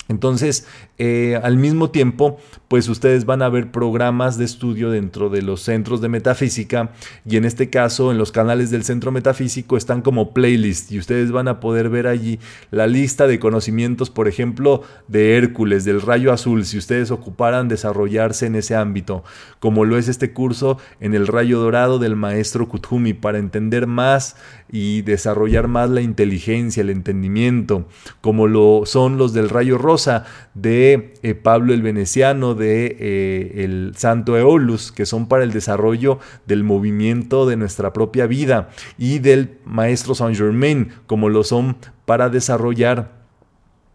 Entonces, 0.09 0.67
eh, 0.99 1.41
al 1.43 1.57
mismo 1.57 1.91
tiempo, 1.91 2.39
pues 2.69 2.89
ustedes 2.89 3.25
van 3.25 3.41
a 3.41 3.49
ver 3.49 3.71
programas 3.71 4.37
de 4.37 4.45
estudio 4.45 4.91
dentro 4.91 5.31
de 5.31 5.43
los 5.43 5.63
centros 5.63 6.01
de 6.01 6.09
metafísica 6.09 6.91
y 7.25 7.37
en 7.37 7.45
este 7.45 7.71
caso 7.71 8.11
en 8.11 8.19
los 8.19 8.33
canales 8.33 8.71
del 8.71 8.85
centro 8.85 9.13
metafísico 9.13 9.77
están 9.77 10.03
como 10.03 10.35
playlist 10.35 10.91
y 10.91 10.99
ustedes 10.99 11.31
van 11.31 11.49
a 11.49 11.61
poder 11.61 11.89
ver 11.89 12.09
allí 12.09 12.41
la 12.71 12.87
lista 12.87 13.27
de 13.27 13.39
conocimientos, 13.39 14.11
por 14.11 14.27
ejemplo, 14.27 14.83
de 15.07 15.37
Hércules, 15.37 15.85
del 15.85 16.03
rayo 16.03 16.33
azul, 16.33 16.65
si 16.65 16.79
ustedes 16.79 17.11
ocuparan 17.11 17.69
desarrollarse 17.69 18.47
en 18.47 18.57
ese 18.57 18.75
ámbito, 18.75 19.23
como 19.61 19.85
lo 19.85 19.99
es 19.99 20.09
este 20.09 20.33
curso 20.33 20.79
en 21.01 21.15
el 21.15 21.27
rayo 21.27 21.61
dorado 21.61 21.99
del 21.99 22.17
maestro 22.17 22.69
Kuthumi 22.69 23.13
para 23.13 23.39
entender 23.39 23.87
más 23.87 24.37
y 24.73 25.03
desarrollar 25.03 25.69
más 25.69 25.91
la 25.91 26.01
inteligencia, 26.01 26.81
el 26.81 26.91
entendimiento, 26.91 27.87
como 28.23 28.49
lo 28.49 28.83
son 28.87 29.19
los 29.19 29.35
del 29.35 29.51
rayo 29.51 29.77
rosa 29.79 30.25
de 30.55 31.15
eh, 31.23 31.35
Pablo 31.35 31.75
el 31.75 31.83
Veneciano, 31.83 32.55
de 32.55 32.97
eh, 32.99 33.65
el 33.65 33.93
Santo 33.97 34.37
Eolus, 34.37 34.91
que 34.91 35.07
son 35.07 35.29
para 35.29 35.45
el 35.45 35.53
desarrollo 35.53 36.19
del 36.47 36.65
movimiento 36.65 37.47
de 37.47 37.57
nuestra 37.57 37.93
propia 37.93 38.27
vida, 38.27 38.71
y 38.97 39.19
del 39.19 39.59
Maestro 39.67 40.15
Saint 40.15 40.37
Germain, 40.37 40.89
como 41.07 41.29
lo 41.29 41.45
son 41.45 41.77
para 42.07 42.31
desarrollar 42.31 43.22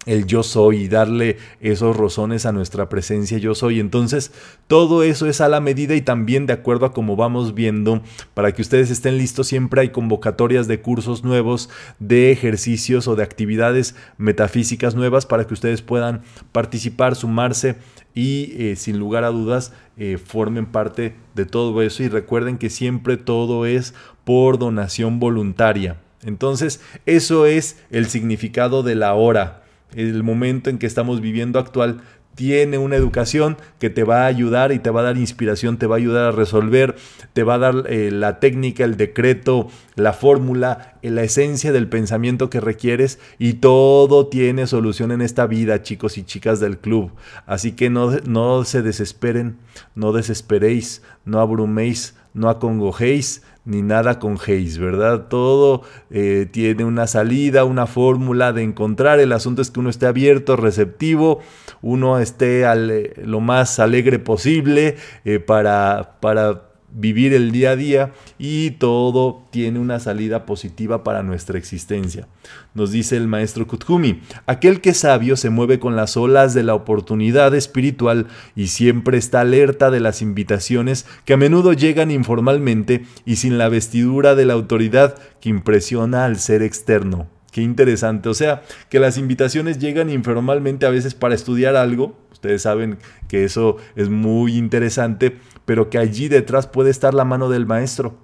el 0.07 0.25
yo 0.25 0.41
soy 0.41 0.83
y 0.83 0.87
darle 0.87 1.37
esos 1.59 1.95
rozones 1.95 2.45
a 2.45 2.51
nuestra 2.51 2.89
presencia 2.89 3.37
yo 3.37 3.53
soy. 3.53 3.79
Entonces, 3.79 4.31
todo 4.67 5.03
eso 5.03 5.27
es 5.27 5.41
a 5.41 5.49
la 5.49 5.59
medida 5.59 5.93
y 5.95 6.01
también 6.01 6.47
de 6.47 6.53
acuerdo 6.53 6.87
a 6.87 6.93
cómo 6.93 7.15
vamos 7.15 7.53
viendo, 7.53 8.01
para 8.33 8.53
que 8.53 8.61
ustedes 8.61 8.89
estén 8.89 9.17
listos, 9.17 9.47
siempre 9.47 9.81
hay 9.81 9.89
convocatorias 9.89 10.67
de 10.67 10.81
cursos 10.81 11.23
nuevos, 11.23 11.69
de 11.99 12.31
ejercicios 12.31 13.07
o 13.07 13.15
de 13.15 13.23
actividades 13.23 13.95
metafísicas 14.17 14.95
nuevas 14.95 15.25
para 15.25 15.45
que 15.45 15.53
ustedes 15.53 15.81
puedan 15.81 16.23
participar, 16.51 17.15
sumarse 17.15 17.75
y 18.15 18.53
eh, 18.57 18.75
sin 18.75 18.97
lugar 18.97 19.25
a 19.25 19.29
dudas 19.29 19.73
eh, 19.97 20.17
formen 20.17 20.65
parte 20.65 21.15
de 21.35 21.45
todo 21.45 21.81
eso 21.81 22.01
y 22.01 22.07
recuerden 22.07 22.57
que 22.57 22.69
siempre 22.69 23.17
todo 23.17 23.65
es 23.65 23.93
por 24.23 24.57
donación 24.57 25.19
voluntaria. 25.19 25.97
Entonces, 26.23 26.81
eso 27.05 27.45
es 27.45 27.77
el 27.91 28.07
significado 28.07 28.81
de 28.81 28.95
la 28.95 29.13
hora 29.13 29.66
el 29.95 30.23
momento 30.23 30.69
en 30.69 30.77
que 30.77 30.85
estamos 30.85 31.21
viviendo 31.21 31.59
actual 31.59 32.01
tiene 32.37 32.77
una 32.77 32.95
educación 32.95 33.57
que 33.79 33.89
te 33.89 34.03
va 34.03 34.21
a 34.21 34.25
ayudar 34.27 34.71
y 34.71 34.77
te 34.77 34.91
va 34.91 34.99
a 34.99 35.05
dar 35.05 35.17
inspiración, 35.17 35.77
te 35.77 35.87
va 35.87 35.95
a 35.95 35.97
ayudar 35.97 36.25
a 36.25 36.31
resolver, 36.31 36.95
te 37.33 37.41
va 37.41 37.55
a 37.55 37.57
dar 37.57 37.85
eh, 37.87 38.11
la 38.11 38.39
técnica, 38.39 38.83
el 38.83 38.95
decreto, 38.95 39.69
la 39.95 40.13
fórmula, 40.13 40.99
eh, 41.01 41.09
la 41.09 41.23
esencia 41.23 41.71
del 41.71 41.89
pensamiento 41.89 42.51
que 42.51 42.61
requieres 42.61 43.19
y 43.39 43.53
todo 43.53 44.27
tiene 44.27 44.67
solución 44.67 45.11
en 45.11 45.23
esta 45.23 45.47
vida, 45.47 45.81
chicos 45.81 46.19
y 46.19 46.23
chicas 46.23 46.59
del 46.59 46.77
club. 46.77 47.11
Así 47.47 47.71
que 47.71 47.89
no, 47.89 48.11
no 48.27 48.65
se 48.65 48.83
desesperen, 48.83 49.57
no 49.95 50.13
desesperéis, 50.13 51.01
no 51.25 51.39
abruméis, 51.39 52.13
no 52.37 52.49
acongojéis, 52.49 53.43
ni 53.65 53.81
nada 53.81 54.17
con 54.17 54.37
Hayes, 54.47 54.77
¿verdad? 54.77 55.27
Todo 55.27 55.81
eh, 56.09 56.47
tiene 56.49 56.85
una 56.85 57.05
salida, 57.05 57.65
una 57.65 57.85
fórmula 57.85 58.53
de 58.53 58.63
encontrar. 58.63 59.19
El 59.19 59.33
asunto 59.33 59.61
es 59.61 59.71
que 59.71 59.81
uno 59.81 59.89
esté 59.89 60.05
abierto, 60.05 60.55
receptivo, 60.55 61.41
uno 61.81 62.17
esté 62.19 62.63
eh, 62.63 63.13
lo 63.25 63.41
más 63.41 63.79
alegre 63.79 64.19
posible 64.19 64.95
eh, 65.25 65.39
para, 65.39 66.17
para 66.21 66.66
vivir 66.91 67.33
el 67.33 67.51
día 67.51 67.71
a 67.71 67.75
día 67.75 68.13
y 68.37 68.71
todo 68.71 69.43
tiene 69.51 69.79
una 69.79 69.99
salida 69.99 70.45
positiva 70.45 71.03
para 71.03 71.23
nuestra 71.23 71.57
existencia. 71.57 72.27
Nos 72.73 72.91
dice 72.91 73.17
el 73.17 73.27
maestro 73.27 73.67
Kuthumi, 73.67 74.21
aquel 74.45 74.81
que 74.81 74.93
sabio 74.93 75.35
se 75.35 75.49
mueve 75.49 75.79
con 75.79 75.95
las 75.95 76.17
olas 76.17 76.53
de 76.53 76.63
la 76.63 76.73
oportunidad 76.73 77.53
espiritual 77.55 78.27
y 78.55 78.67
siempre 78.67 79.17
está 79.17 79.41
alerta 79.41 79.91
de 79.91 79.99
las 79.99 80.21
invitaciones 80.21 81.05
que 81.25 81.33
a 81.33 81.37
menudo 81.37 81.73
llegan 81.73 82.11
informalmente 82.11 83.05
y 83.25 83.37
sin 83.37 83.57
la 83.57 83.69
vestidura 83.69 84.35
de 84.35 84.45
la 84.45 84.53
autoridad 84.53 85.15
que 85.41 85.49
impresiona 85.49 86.25
al 86.25 86.37
ser 86.37 86.61
externo. 86.61 87.27
Qué 87.51 87.61
interesante, 87.61 88.29
o 88.29 88.33
sea, 88.33 88.61
que 88.89 88.99
las 88.99 89.17
invitaciones 89.17 89.79
llegan 89.79 90.09
informalmente 90.09 90.85
a 90.85 90.91
veces 90.91 91.15
para 91.15 91.33
estudiar 91.33 91.75
algo, 91.75 92.15
ustedes 92.31 92.61
saben 92.61 92.99
que 93.27 93.45
eso 93.45 93.77
es 93.95 94.09
muy 94.09 94.57
interesante, 94.57 95.37
pero 95.67 95.89
que 95.89 95.97
allí 95.97 96.29
detrás 96.29 96.65
puede 96.65 96.89
estar 96.89 97.13
la 97.13 97.25
mano 97.25 97.49
del 97.49 97.65
maestro. 97.65 98.15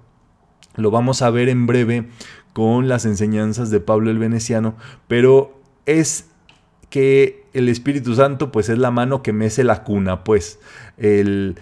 Lo 0.76 0.90
vamos 0.90 1.20
a 1.20 1.28
ver 1.28 1.50
en 1.50 1.66
breve 1.66 2.08
con 2.54 2.88
las 2.88 3.04
enseñanzas 3.04 3.70
de 3.70 3.80
Pablo 3.80 4.10
el 4.10 4.18
Veneciano, 4.18 4.76
pero 5.08 5.60
es 5.84 6.30
que 6.88 7.44
el 7.52 7.68
Espíritu 7.68 8.14
Santo 8.14 8.50
pues 8.50 8.70
es 8.70 8.78
la 8.78 8.90
mano 8.90 9.22
que 9.22 9.34
mece 9.34 9.62
la 9.62 9.84
cuna, 9.84 10.24
pues 10.24 10.58
el, 10.96 11.56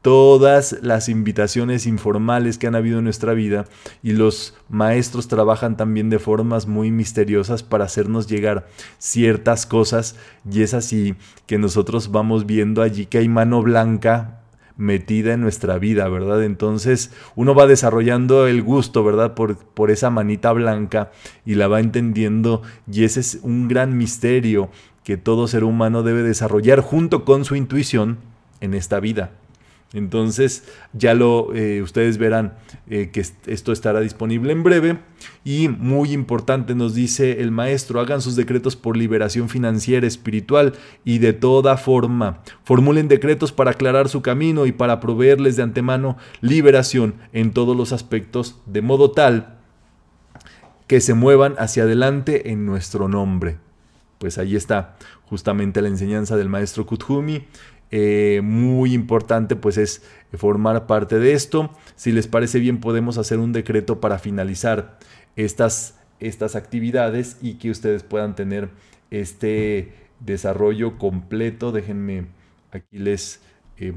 todas 0.00 0.78
las 0.80 1.10
invitaciones 1.10 1.84
informales 1.84 2.56
que 2.56 2.68
han 2.68 2.74
habido 2.74 2.98
en 2.98 3.04
nuestra 3.04 3.34
vida 3.34 3.66
y 4.02 4.12
los 4.12 4.54
maestros 4.70 5.28
trabajan 5.28 5.76
también 5.76 6.08
de 6.08 6.18
formas 6.18 6.66
muy 6.66 6.90
misteriosas 6.90 7.62
para 7.62 7.84
hacernos 7.84 8.26
llegar 8.26 8.68
ciertas 8.96 9.66
cosas 9.66 10.16
y 10.50 10.62
es 10.62 10.72
así 10.72 11.14
que 11.46 11.58
nosotros 11.58 12.10
vamos 12.10 12.46
viendo 12.46 12.80
allí 12.80 13.04
que 13.04 13.18
hay 13.18 13.28
mano 13.28 13.60
blanca 13.62 14.45
metida 14.76 15.32
en 15.32 15.40
nuestra 15.40 15.78
vida, 15.78 16.08
¿verdad? 16.08 16.44
Entonces 16.44 17.10
uno 17.34 17.54
va 17.54 17.66
desarrollando 17.66 18.46
el 18.46 18.62
gusto, 18.62 19.04
¿verdad? 19.04 19.34
Por, 19.34 19.56
por 19.56 19.90
esa 19.90 20.10
manita 20.10 20.52
blanca 20.52 21.10
y 21.44 21.54
la 21.54 21.68
va 21.68 21.80
entendiendo 21.80 22.62
y 22.90 23.04
ese 23.04 23.20
es 23.20 23.40
un 23.42 23.68
gran 23.68 23.96
misterio 23.96 24.70
que 25.02 25.16
todo 25.16 25.48
ser 25.48 25.64
humano 25.64 26.02
debe 26.02 26.22
desarrollar 26.22 26.80
junto 26.80 27.24
con 27.24 27.44
su 27.44 27.54
intuición 27.56 28.18
en 28.60 28.74
esta 28.74 29.00
vida. 29.00 29.30
Entonces 29.92 30.64
ya 30.92 31.14
lo 31.14 31.54
eh, 31.54 31.80
ustedes 31.80 32.18
verán 32.18 32.54
eh, 32.88 33.10
que 33.12 33.24
esto 33.46 33.72
estará 33.72 34.00
disponible 34.00 34.52
en 34.52 34.64
breve 34.64 34.98
y 35.44 35.68
muy 35.68 36.12
importante 36.12 36.74
nos 36.74 36.94
dice 36.94 37.40
el 37.40 37.52
maestro 37.52 38.00
hagan 38.00 38.20
sus 38.20 38.34
decretos 38.34 38.74
por 38.74 38.96
liberación 38.96 39.48
financiera, 39.48 40.06
espiritual 40.06 40.72
y 41.04 41.18
de 41.18 41.32
toda 41.32 41.76
forma. 41.76 42.42
Formulen 42.64 43.06
decretos 43.06 43.52
para 43.52 43.70
aclarar 43.70 44.08
su 44.08 44.22
camino 44.22 44.66
y 44.66 44.72
para 44.72 44.98
proveerles 44.98 45.56
de 45.56 45.62
antemano 45.62 46.16
liberación 46.40 47.14
en 47.32 47.52
todos 47.52 47.76
los 47.76 47.92
aspectos 47.92 48.60
de 48.66 48.82
modo 48.82 49.12
tal 49.12 49.56
que 50.88 51.00
se 51.00 51.14
muevan 51.14 51.54
hacia 51.58 51.84
adelante 51.84 52.50
en 52.50 52.66
nuestro 52.66 53.08
nombre. 53.08 53.58
Pues 54.18 54.38
ahí 54.38 54.56
está 54.56 54.96
justamente 55.26 55.82
la 55.82 55.88
enseñanza 55.88 56.36
del 56.36 56.48
maestro 56.48 56.86
Kuthumi 56.86 57.46
eh, 57.90 58.40
muy 58.42 58.94
importante 58.94 59.54
pues 59.54 59.78
es 59.78 60.02
formar 60.34 60.86
parte 60.86 61.18
de 61.18 61.32
esto. 61.32 61.70
Si 61.94 62.12
les 62.12 62.26
parece 62.26 62.58
bien 62.58 62.80
podemos 62.80 63.18
hacer 63.18 63.38
un 63.38 63.52
decreto 63.52 64.00
para 64.00 64.18
finalizar 64.18 64.98
estas, 65.36 65.98
estas 66.18 66.56
actividades 66.56 67.38
y 67.40 67.54
que 67.54 67.70
ustedes 67.70 68.02
puedan 68.02 68.34
tener 68.34 68.70
este 69.10 69.92
desarrollo 70.20 70.98
completo. 70.98 71.72
Déjenme 71.72 72.26
aquí 72.72 72.98
les... 72.98 73.40
Eh, 73.78 73.92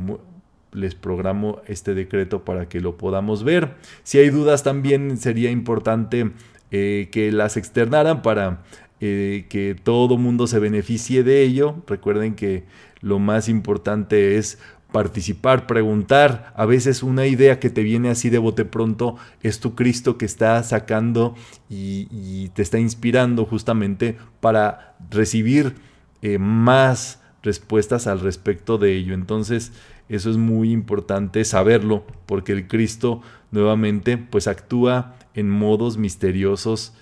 les 0.71 0.93
programo 0.93 1.63
este 1.65 1.95
decreto 1.95 2.45
para 2.45 2.69
que 2.69 2.79
lo 2.79 2.95
podamos 2.95 3.43
ver. 3.43 3.73
Si 4.03 4.19
hay 4.19 4.29
dudas 4.29 4.61
también 4.61 5.17
sería 5.17 5.49
importante 5.49 6.29
eh, 6.69 7.09
que 7.11 7.31
las 7.31 7.57
externaran 7.57 8.21
para 8.21 8.61
que 8.99 9.77
todo 9.81 10.17
mundo 10.17 10.45
se 10.45 10.59
beneficie 10.59 11.23
de 11.23 11.41
ello. 11.41 11.81
Recuerden 11.87 12.35
que 12.35 12.65
lo 13.01 13.19
más 13.19 13.49
importante 13.49 14.37
es 14.37 14.59
participar, 14.91 15.67
preguntar. 15.67 16.53
A 16.55 16.65
veces 16.65 17.03
una 17.03 17.27
idea 17.27 17.59
que 17.59 17.69
te 17.69 17.83
viene 17.83 18.09
así 18.09 18.29
de 18.29 18.37
bote 18.37 18.65
pronto 18.65 19.17
es 19.41 19.59
tu 19.59 19.75
Cristo 19.75 20.17
que 20.17 20.25
está 20.25 20.61
sacando 20.63 21.35
y, 21.69 22.49
te 22.49 22.61
está 22.61 22.79
inspirando 22.79 23.45
justamente 23.45 24.17
para 24.39 24.95
recibir 25.11 25.75
eh, 26.21 26.39
más 26.39 27.21
respuestas 27.43 28.07
al 28.07 28.19
respecto 28.19 28.77
de 28.77 28.95
ello. 28.95 29.13
Entonces, 29.13 29.71
eso 30.09 30.31
es 30.31 30.37
muy 30.37 30.71
importante 30.71 31.45
saberlo, 31.45 32.03
porque 32.25 32.51
el 32.51 32.67
Cristo 32.67 33.21
nuevamente 33.51 34.17
pues 34.17 34.47
actúa 34.47 35.15
en 35.35 35.49
modos 35.49 35.97
misteriosos 35.97 36.93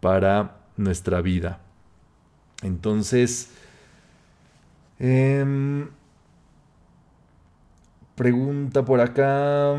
para 0.00 0.56
nuestra 0.76 1.20
vida. 1.20 1.60
Entonces, 2.62 3.50
em, 5.04 5.88
pregunta 8.14 8.84
por 8.84 9.00
acá. 9.00 9.74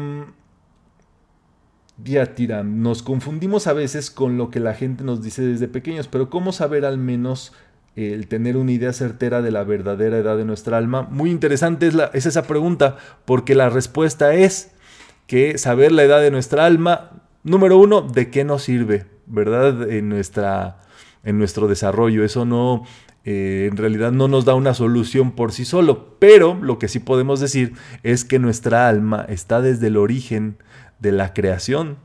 Diátira, 1.97 2.63
nos 2.63 3.01
confundimos 3.01 3.67
a 3.67 3.73
veces 3.73 4.11
con 4.11 4.38
lo 4.38 4.49
que 4.49 4.59
la 4.59 4.73
gente 4.73 5.03
nos 5.05 5.23
dice 5.23 5.41
desde 5.43 5.69
pequeños, 5.69 6.09
pero 6.09 6.29
¿cómo 6.29 6.51
saber 6.51 6.83
al 6.83 6.97
menos 6.97 7.53
el 7.95 8.27
tener 8.27 8.57
una 8.57 8.73
idea 8.73 8.91
certera 8.91 9.41
de 9.41 9.51
la 9.51 9.63
verdadera 9.63 10.17
edad 10.17 10.35
de 10.35 10.43
nuestra 10.43 10.77
alma? 10.77 11.03
Muy 11.03 11.31
interesante 11.31 11.88
es, 11.88 11.95
es 12.13 12.25
esa 12.25 12.43
pregunta, 12.43 12.97
porque 13.23 13.55
la 13.55 13.69
respuesta 13.69 14.33
es 14.33 14.71
que 15.25 15.57
saber 15.57 15.91
la 15.91 16.03
edad 16.03 16.21
de 16.21 16.31
nuestra 16.31 16.65
alma, 16.65 17.11
número 17.43 17.77
uno, 17.77 18.01
¿de 18.01 18.29
qué 18.29 18.43
nos 18.43 18.63
sirve? 18.63 19.05
¿Verdad? 19.25 19.89
En, 19.89 20.09
nuestra, 20.09 20.81
en 21.23 21.38
nuestro 21.38 21.67
desarrollo. 21.67 22.25
Eso 22.25 22.45
no, 22.45 22.83
eh, 23.25 23.67
en 23.69 23.77
realidad 23.77 24.11
no 24.11 24.27
nos 24.27 24.45
da 24.45 24.53
una 24.53 24.73
solución 24.73 25.31
por 25.31 25.51
sí 25.51 25.65
solo, 25.65 26.15
pero 26.19 26.57
lo 26.61 26.79
que 26.79 26.88
sí 26.88 26.99
podemos 26.99 27.39
decir 27.39 27.73
es 28.03 28.23
que 28.23 28.39
nuestra 28.39 28.88
alma 28.88 29.25
está 29.27 29.61
desde 29.61 29.88
el 29.88 29.97
origen 29.97 30.57
de 30.99 31.11
la 31.11 31.33
creación. 31.33 31.97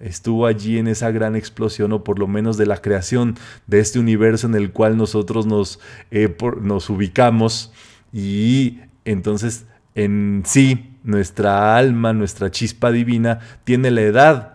Estuvo 0.00 0.46
allí 0.46 0.78
en 0.78 0.88
esa 0.88 1.10
gran 1.10 1.36
explosión, 1.36 1.92
o 1.92 2.02
por 2.02 2.18
lo 2.18 2.26
menos 2.26 2.56
de 2.56 2.66
la 2.66 2.78
creación 2.78 3.36
de 3.66 3.78
este 3.78 3.98
universo 3.98 4.46
en 4.48 4.54
el 4.54 4.72
cual 4.72 4.96
nosotros 4.96 5.46
nos, 5.46 5.78
eh, 6.10 6.34
nos 6.60 6.90
ubicamos. 6.90 7.72
Y 8.12 8.80
entonces 9.04 9.66
en 9.94 10.42
sí, 10.46 10.96
nuestra 11.02 11.76
alma, 11.76 12.12
nuestra 12.12 12.50
chispa 12.50 12.90
divina, 12.90 13.40
tiene 13.64 13.90
la 13.90 14.02
edad 14.02 14.51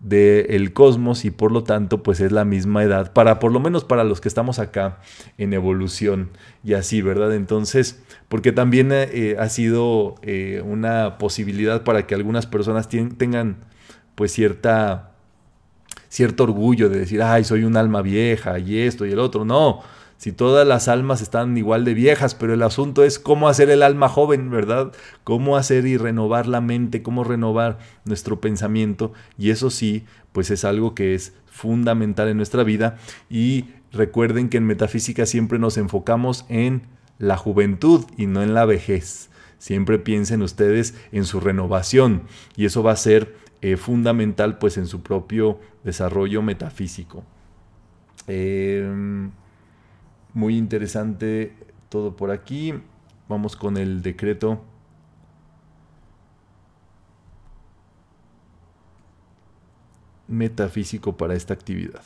del 0.00 0.72
cosmos 0.72 1.26
y 1.26 1.30
por 1.30 1.52
lo 1.52 1.62
tanto 1.62 2.02
pues 2.02 2.20
es 2.20 2.32
la 2.32 2.46
misma 2.46 2.82
edad 2.82 3.12
para 3.12 3.38
por 3.38 3.52
lo 3.52 3.60
menos 3.60 3.84
para 3.84 4.02
los 4.02 4.22
que 4.22 4.28
estamos 4.28 4.58
acá 4.58 4.98
en 5.36 5.52
evolución 5.52 6.30
y 6.64 6.72
así 6.72 7.02
verdad 7.02 7.34
entonces 7.34 8.02
porque 8.30 8.50
también 8.50 8.88
eh, 8.92 9.36
ha 9.38 9.50
sido 9.50 10.14
eh, 10.22 10.62
una 10.64 11.18
posibilidad 11.18 11.84
para 11.84 12.06
que 12.06 12.14
algunas 12.14 12.46
personas 12.46 12.88
tengan 12.88 13.58
pues 14.14 14.32
cierta 14.32 15.12
cierto 16.08 16.44
orgullo 16.44 16.88
de 16.88 17.00
decir 17.00 17.22
ay 17.22 17.44
soy 17.44 17.64
un 17.64 17.76
alma 17.76 18.00
vieja 18.00 18.58
y 18.58 18.78
esto 18.78 19.04
y 19.04 19.12
el 19.12 19.18
otro 19.18 19.44
no 19.44 19.82
si 20.20 20.32
todas 20.32 20.68
las 20.68 20.86
almas 20.88 21.22
están 21.22 21.56
igual 21.56 21.86
de 21.86 21.94
viejas, 21.94 22.34
pero 22.34 22.52
el 22.52 22.62
asunto 22.62 23.04
es 23.04 23.18
cómo 23.18 23.48
hacer 23.48 23.70
el 23.70 23.82
alma 23.82 24.10
joven, 24.10 24.50
¿verdad? 24.50 24.92
Cómo 25.24 25.56
hacer 25.56 25.86
y 25.86 25.96
renovar 25.96 26.46
la 26.46 26.60
mente, 26.60 27.02
cómo 27.02 27.24
renovar 27.24 27.78
nuestro 28.04 28.38
pensamiento. 28.38 29.14
Y 29.38 29.48
eso 29.48 29.70
sí, 29.70 30.04
pues 30.32 30.50
es 30.50 30.66
algo 30.66 30.94
que 30.94 31.14
es 31.14 31.32
fundamental 31.46 32.28
en 32.28 32.36
nuestra 32.36 32.64
vida. 32.64 32.98
Y 33.30 33.70
recuerden 33.92 34.50
que 34.50 34.58
en 34.58 34.66
metafísica 34.66 35.24
siempre 35.24 35.58
nos 35.58 35.78
enfocamos 35.78 36.44
en 36.50 36.82
la 37.18 37.38
juventud 37.38 38.04
y 38.18 38.26
no 38.26 38.42
en 38.42 38.52
la 38.52 38.66
vejez. 38.66 39.30
Siempre 39.56 39.98
piensen 39.98 40.42
ustedes 40.42 40.94
en 41.12 41.24
su 41.24 41.40
renovación 41.40 42.24
y 42.58 42.66
eso 42.66 42.82
va 42.82 42.92
a 42.92 42.96
ser 42.96 43.36
eh, 43.62 43.78
fundamental 43.78 44.58
pues 44.58 44.76
en 44.76 44.86
su 44.86 45.02
propio 45.02 45.58
desarrollo 45.82 46.42
metafísico. 46.42 47.24
Eh, 48.26 48.86
muy 50.34 50.56
interesante 50.56 51.54
todo 51.88 52.16
por 52.16 52.30
aquí. 52.30 52.74
Vamos 53.28 53.56
con 53.56 53.76
el 53.76 54.02
decreto. 54.02 54.64
metafísico 60.30 61.16
para 61.16 61.34
esta 61.34 61.52
actividad. 61.54 62.02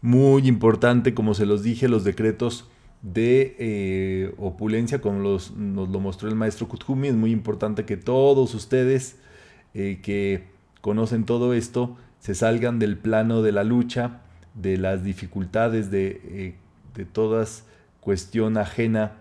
Muy 0.00 0.46
importante, 0.46 1.14
como 1.14 1.34
se 1.34 1.46
los 1.46 1.62
dije, 1.62 1.88
los 1.88 2.04
decretos 2.04 2.68
de 3.04 3.54
eh, 3.58 4.34
opulencia, 4.38 5.00
como 5.00 5.18
nos 5.18 5.52
lo 5.56 6.00
mostró 6.00 6.28
el 6.28 6.34
maestro 6.34 6.66
Kuthumi. 6.66 7.08
Es 7.08 7.14
muy 7.14 7.30
importante 7.30 7.84
que 7.84 7.98
todos 7.98 8.54
ustedes 8.54 9.18
eh, 9.74 10.00
que 10.02 10.44
conocen 10.80 11.24
todo 11.24 11.52
esto 11.52 11.96
se 12.18 12.34
salgan 12.34 12.78
del 12.78 12.96
plano 12.96 13.42
de 13.42 13.52
la 13.52 13.62
lucha, 13.62 14.22
de 14.54 14.78
las 14.78 15.04
dificultades, 15.04 15.90
de, 15.90 16.20
eh, 16.24 16.54
de 16.94 17.04
todas 17.04 17.64
cuestión 18.00 18.56
ajena 18.56 19.12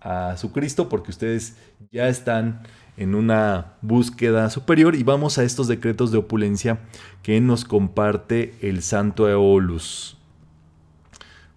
a 0.00 0.36
su 0.36 0.52
Cristo, 0.52 0.88
porque 0.88 1.10
ustedes 1.10 1.56
ya 1.90 2.06
están 2.06 2.62
en 2.96 3.16
una 3.16 3.74
búsqueda 3.82 4.50
superior 4.50 4.94
y 4.94 5.02
vamos 5.02 5.38
a 5.38 5.44
estos 5.44 5.66
decretos 5.66 6.12
de 6.12 6.18
opulencia 6.18 6.78
que 7.24 7.40
nos 7.40 7.64
comparte 7.64 8.54
el 8.60 8.82
santo 8.82 9.28
Eolus. 9.28 10.16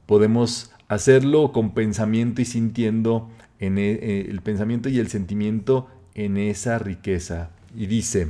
Podemos 0.08 0.75
hacerlo 0.88 1.52
con 1.52 1.74
pensamiento 1.74 2.42
y 2.42 2.46
sintiendo 2.46 3.30
en 3.60 3.78
e, 3.78 3.92
eh, 3.94 4.28
el, 4.30 4.42
pensamiento 4.42 4.90
y 4.90 5.00
el 5.00 5.08
sentimiento 5.08 5.88
en 6.14 6.38
esa 6.38 6.80
riqueza. 6.80 7.50
Y 7.76 7.88
dice, 7.88 8.30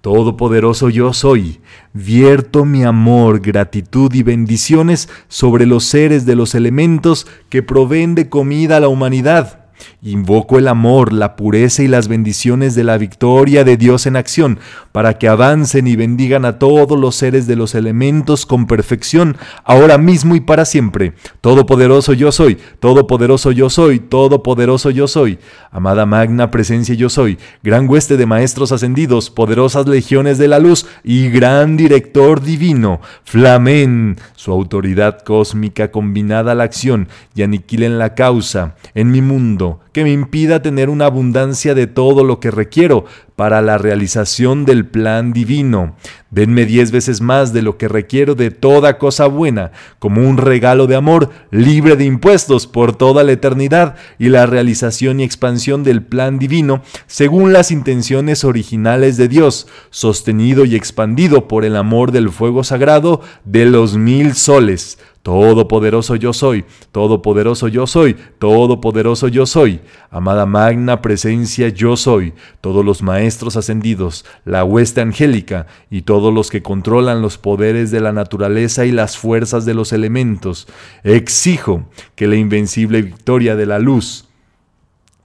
Todopoderoso 0.00 0.88
yo 0.88 1.12
soy, 1.12 1.60
vierto 1.92 2.64
mi 2.64 2.84
amor, 2.84 3.40
gratitud 3.40 4.12
y 4.14 4.22
bendiciones 4.22 5.08
sobre 5.28 5.66
los 5.66 5.84
seres 5.84 6.24
de 6.24 6.36
los 6.36 6.54
elementos 6.54 7.26
que 7.50 7.62
proveen 7.62 8.14
de 8.14 8.30
comida 8.30 8.78
a 8.78 8.80
la 8.80 8.88
humanidad 8.88 9.60
Invoco 10.02 10.56
el 10.56 10.66
amor, 10.66 11.12
la 11.12 11.36
pureza 11.36 11.82
y 11.82 11.86
las 11.86 12.08
bendiciones 12.08 12.74
de 12.74 12.84
la 12.84 12.96
victoria 12.96 13.64
de 13.64 13.76
Dios 13.76 14.06
en 14.06 14.16
acción, 14.16 14.58
para 14.92 15.18
que 15.18 15.28
avancen 15.28 15.86
y 15.86 15.94
bendigan 15.94 16.46
a 16.46 16.58
todos 16.58 16.98
los 16.98 17.16
seres 17.16 17.46
de 17.46 17.54
los 17.54 17.74
elementos 17.74 18.46
con 18.46 18.66
perfección, 18.66 19.36
ahora 19.62 19.98
mismo 19.98 20.36
y 20.36 20.40
para 20.40 20.64
siempre. 20.64 21.12
Todopoderoso 21.42 22.14
yo 22.14 22.32
soy, 22.32 22.56
todopoderoso 22.78 23.52
yo 23.52 23.68
soy, 23.68 23.98
todopoderoso 24.00 24.88
yo 24.88 25.06
soy. 25.06 25.38
Amada 25.70 26.06
magna 26.06 26.50
presencia 26.50 26.94
yo 26.94 27.10
soy, 27.10 27.36
gran 27.62 27.86
hueste 27.86 28.16
de 28.16 28.24
maestros 28.24 28.72
ascendidos, 28.72 29.28
poderosas 29.28 29.86
legiones 29.86 30.38
de 30.38 30.48
la 30.48 30.60
luz 30.60 30.86
y 31.04 31.28
gran 31.28 31.76
director 31.76 32.40
divino. 32.40 33.02
Flamen 33.24 34.16
su 34.34 34.50
autoridad 34.50 35.18
cósmica 35.24 35.90
combinada 35.90 36.52
a 36.52 36.54
la 36.54 36.64
acción 36.64 37.08
y 37.34 37.42
aniquilen 37.42 37.98
la 37.98 38.14
causa 38.14 38.76
en 38.94 39.10
mi 39.10 39.20
mundo 39.20 39.80
que 39.92 40.04
me 40.04 40.12
impida 40.12 40.62
tener 40.62 40.88
una 40.88 41.06
abundancia 41.06 41.74
de 41.74 41.86
todo 41.86 42.24
lo 42.24 42.40
que 42.40 42.50
requiero 42.50 43.04
para 43.36 43.62
la 43.62 43.78
realización 43.78 44.64
del 44.64 44.86
plan 44.86 45.32
divino. 45.32 45.96
Denme 46.30 46.66
diez 46.66 46.90
veces 46.90 47.20
más 47.20 47.52
de 47.52 47.62
lo 47.62 47.78
que 47.78 47.88
requiero 47.88 48.34
de 48.34 48.50
toda 48.50 48.98
cosa 48.98 49.26
buena, 49.26 49.72
como 49.98 50.28
un 50.28 50.36
regalo 50.36 50.86
de 50.86 50.94
amor 50.94 51.30
libre 51.50 51.96
de 51.96 52.04
impuestos 52.04 52.66
por 52.66 52.94
toda 52.94 53.24
la 53.24 53.32
eternidad 53.32 53.96
y 54.18 54.28
la 54.28 54.46
realización 54.46 55.20
y 55.20 55.24
expansión 55.24 55.82
del 55.82 56.02
plan 56.02 56.38
divino 56.38 56.82
según 57.06 57.52
las 57.52 57.70
intenciones 57.70 58.44
originales 58.44 59.16
de 59.16 59.28
Dios, 59.28 59.66
sostenido 59.88 60.64
y 60.64 60.76
expandido 60.76 61.48
por 61.48 61.64
el 61.64 61.76
amor 61.76 62.12
del 62.12 62.30
fuego 62.30 62.62
sagrado 62.62 63.22
de 63.44 63.64
los 63.64 63.96
mil 63.96 64.34
soles 64.34 64.98
Todopoderoso 65.22 66.16
yo 66.16 66.32
soy, 66.32 66.64
todopoderoso 66.92 67.68
yo 67.68 67.86
soy, 67.86 68.16
todopoderoso 68.38 69.28
yo 69.28 69.44
soy. 69.44 69.80
Amada 70.10 70.46
magna 70.46 71.02
presencia 71.02 71.68
yo 71.68 71.96
soy, 71.98 72.32
todos 72.62 72.84
los 72.84 73.02
maestros 73.02 73.56
ascendidos, 73.56 74.24
la 74.46 74.64
hueste 74.64 75.02
angélica 75.02 75.66
y 75.90 76.02
todos 76.02 76.32
los 76.32 76.50
que 76.50 76.62
controlan 76.62 77.20
los 77.20 77.36
poderes 77.36 77.90
de 77.90 78.00
la 78.00 78.12
naturaleza 78.12 78.86
y 78.86 78.92
las 78.92 79.18
fuerzas 79.18 79.66
de 79.66 79.74
los 79.74 79.92
elementos. 79.92 80.66
Exijo 81.04 81.84
que 82.14 82.26
la 82.26 82.36
invencible 82.36 83.02
victoria 83.02 83.56
de 83.56 83.66
la 83.66 83.78
luz 83.78 84.29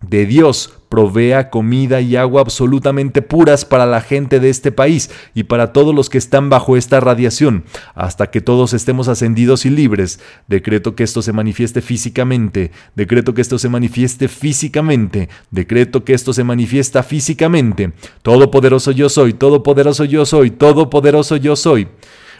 de 0.01 0.25
Dios 0.25 0.73
provea 0.89 1.49
comida 1.49 1.99
y 1.99 2.15
agua 2.15 2.41
absolutamente 2.41 3.21
puras 3.21 3.65
para 3.65 3.85
la 3.85 3.99
gente 3.99 4.39
de 4.39 4.49
este 4.49 4.71
país 4.71 5.09
y 5.33 5.43
para 5.43 5.73
todos 5.73 5.93
los 5.93 6.09
que 6.09 6.17
están 6.17 6.49
bajo 6.49 6.77
esta 6.77 6.99
radiación, 6.99 7.65
hasta 7.95 8.31
que 8.31 8.39
todos 8.39 8.73
estemos 8.73 9.07
ascendidos 9.07 9.65
y 9.65 9.71
libres. 9.71 10.21
Decreto 10.47 10.95
que 10.95 11.03
esto 11.03 11.21
se 11.21 11.33
manifieste 11.33 11.81
físicamente, 11.81 12.71
decreto 12.95 13.33
que 13.33 13.41
esto 13.41 13.57
se 13.59 13.67
manifieste 13.67 14.27
físicamente, 14.29 15.27
decreto 15.51 16.05
que 16.05 16.13
esto 16.13 16.33
se 16.33 16.45
manifiesta 16.45 17.03
físicamente. 17.03 17.91
Todopoderoso 18.21 18.91
yo 18.91 19.09
soy, 19.09 19.33
todopoderoso 19.33 20.05
yo 20.05 20.25
soy, 20.25 20.51
todopoderoso 20.51 21.35
yo 21.35 21.55
soy. 21.55 21.89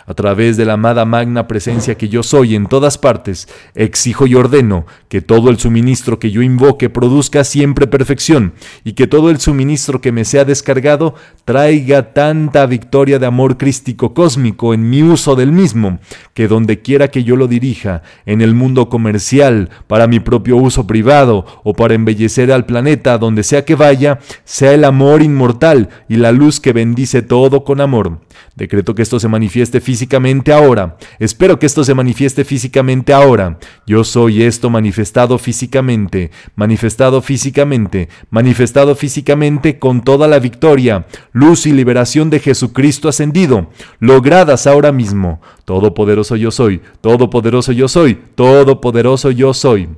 A 0.07 0.13
través 0.13 0.55
de 0.55 0.65
la 0.65 0.73
amada 0.73 1.03
magna 1.05 1.47
presencia 1.47 1.95
que 1.95 2.09
yo 2.09 2.21
soy 2.21 2.55
en 2.55 2.67
todas 2.67 2.97
partes, 2.97 3.47
exijo 3.73 4.27
y 4.27 4.35
ordeno 4.35 4.85
que 5.09 5.21
todo 5.21 5.49
el 5.49 5.57
suministro 5.57 6.19
que 6.19 6.29
yo 6.29 6.43
invoque 6.43 6.89
produzca 6.89 7.43
siempre 7.43 7.87
perfección 7.87 8.53
y 8.83 8.93
que 8.93 9.07
todo 9.07 9.31
el 9.31 9.39
suministro 9.39 10.01
que 10.01 10.11
me 10.11 10.23
sea 10.23 10.45
descargado 10.45 11.15
traiga 11.43 12.13
tanta 12.13 12.65
victoria 12.67 13.17
de 13.17 13.25
amor 13.25 13.57
crístico 13.57 14.13
cósmico 14.13 14.73
en 14.73 14.89
mi 14.89 15.01
uso 15.01 15.35
del 15.35 15.51
mismo, 15.51 15.99
que 16.33 16.47
donde 16.47 16.81
quiera 16.81 17.07
que 17.07 17.23
yo 17.23 17.35
lo 17.35 17.47
dirija, 17.47 18.03
en 18.25 18.41
el 18.41 18.53
mundo 18.53 18.89
comercial, 18.89 19.69
para 19.87 20.07
mi 20.07 20.19
propio 20.19 20.57
uso 20.57 20.85
privado 20.85 21.45
o 21.63 21.73
para 21.73 21.95
embellecer 21.95 22.51
al 22.51 22.65
planeta 22.65 23.17
donde 23.17 23.43
sea 23.43 23.65
que 23.65 23.75
vaya, 23.75 24.19
sea 24.43 24.73
el 24.73 24.83
amor 24.83 25.21
inmortal 25.21 25.89
y 26.07 26.17
la 26.17 26.31
luz 26.31 26.59
que 26.59 26.73
bendice 26.73 27.21
todo 27.21 27.63
con 27.63 27.81
amor. 27.81 28.24
Decreto 28.55 28.95
que 28.95 29.01
esto 29.01 29.19
se 29.19 29.27
manifieste 29.27 29.81
físicamente 29.81 30.53
ahora. 30.53 30.97
Espero 31.19 31.59
que 31.59 31.65
esto 31.65 31.83
se 31.83 31.93
manifieste 31.93 32.45
físicamente 32.45 33.13
ahora. 33.13 33.59
Yo 33.85 34.03
soy 34.03 34.43
esto 34.43 34.69
manifestado 34.69 35.37
físicamente, 35.37 36.31
manifestado 36.55 37.21
físicamente, 37.21 38.09
manifestado 38.29 38.95
físicamente 38.95 39.79
con 39.79 40.01
toda 40.03 40.27
la 40.27 40.39
victoria, 40.39 41.05
luz 41.31 41.65
y 41.65 41.73
liberación 41.73 42.29
de 42.29 42.39
Jesucristo 42.39 43.09
ascendido, 43.09 43.69
logradas 43.99 44.67
ahora 44.67 44.91
mismo. 44.91 45.41
Todopoderoso 45.65 46.35
yo 46.35 46.51
soy, 46.51 46.79
todopoderoso 47.01 47.71
yo 47.71 47.87
soy, 47.87 48.19
todopoderoso 48.35 49.31
yo 49.31 49.51
soy. 49.51 49.89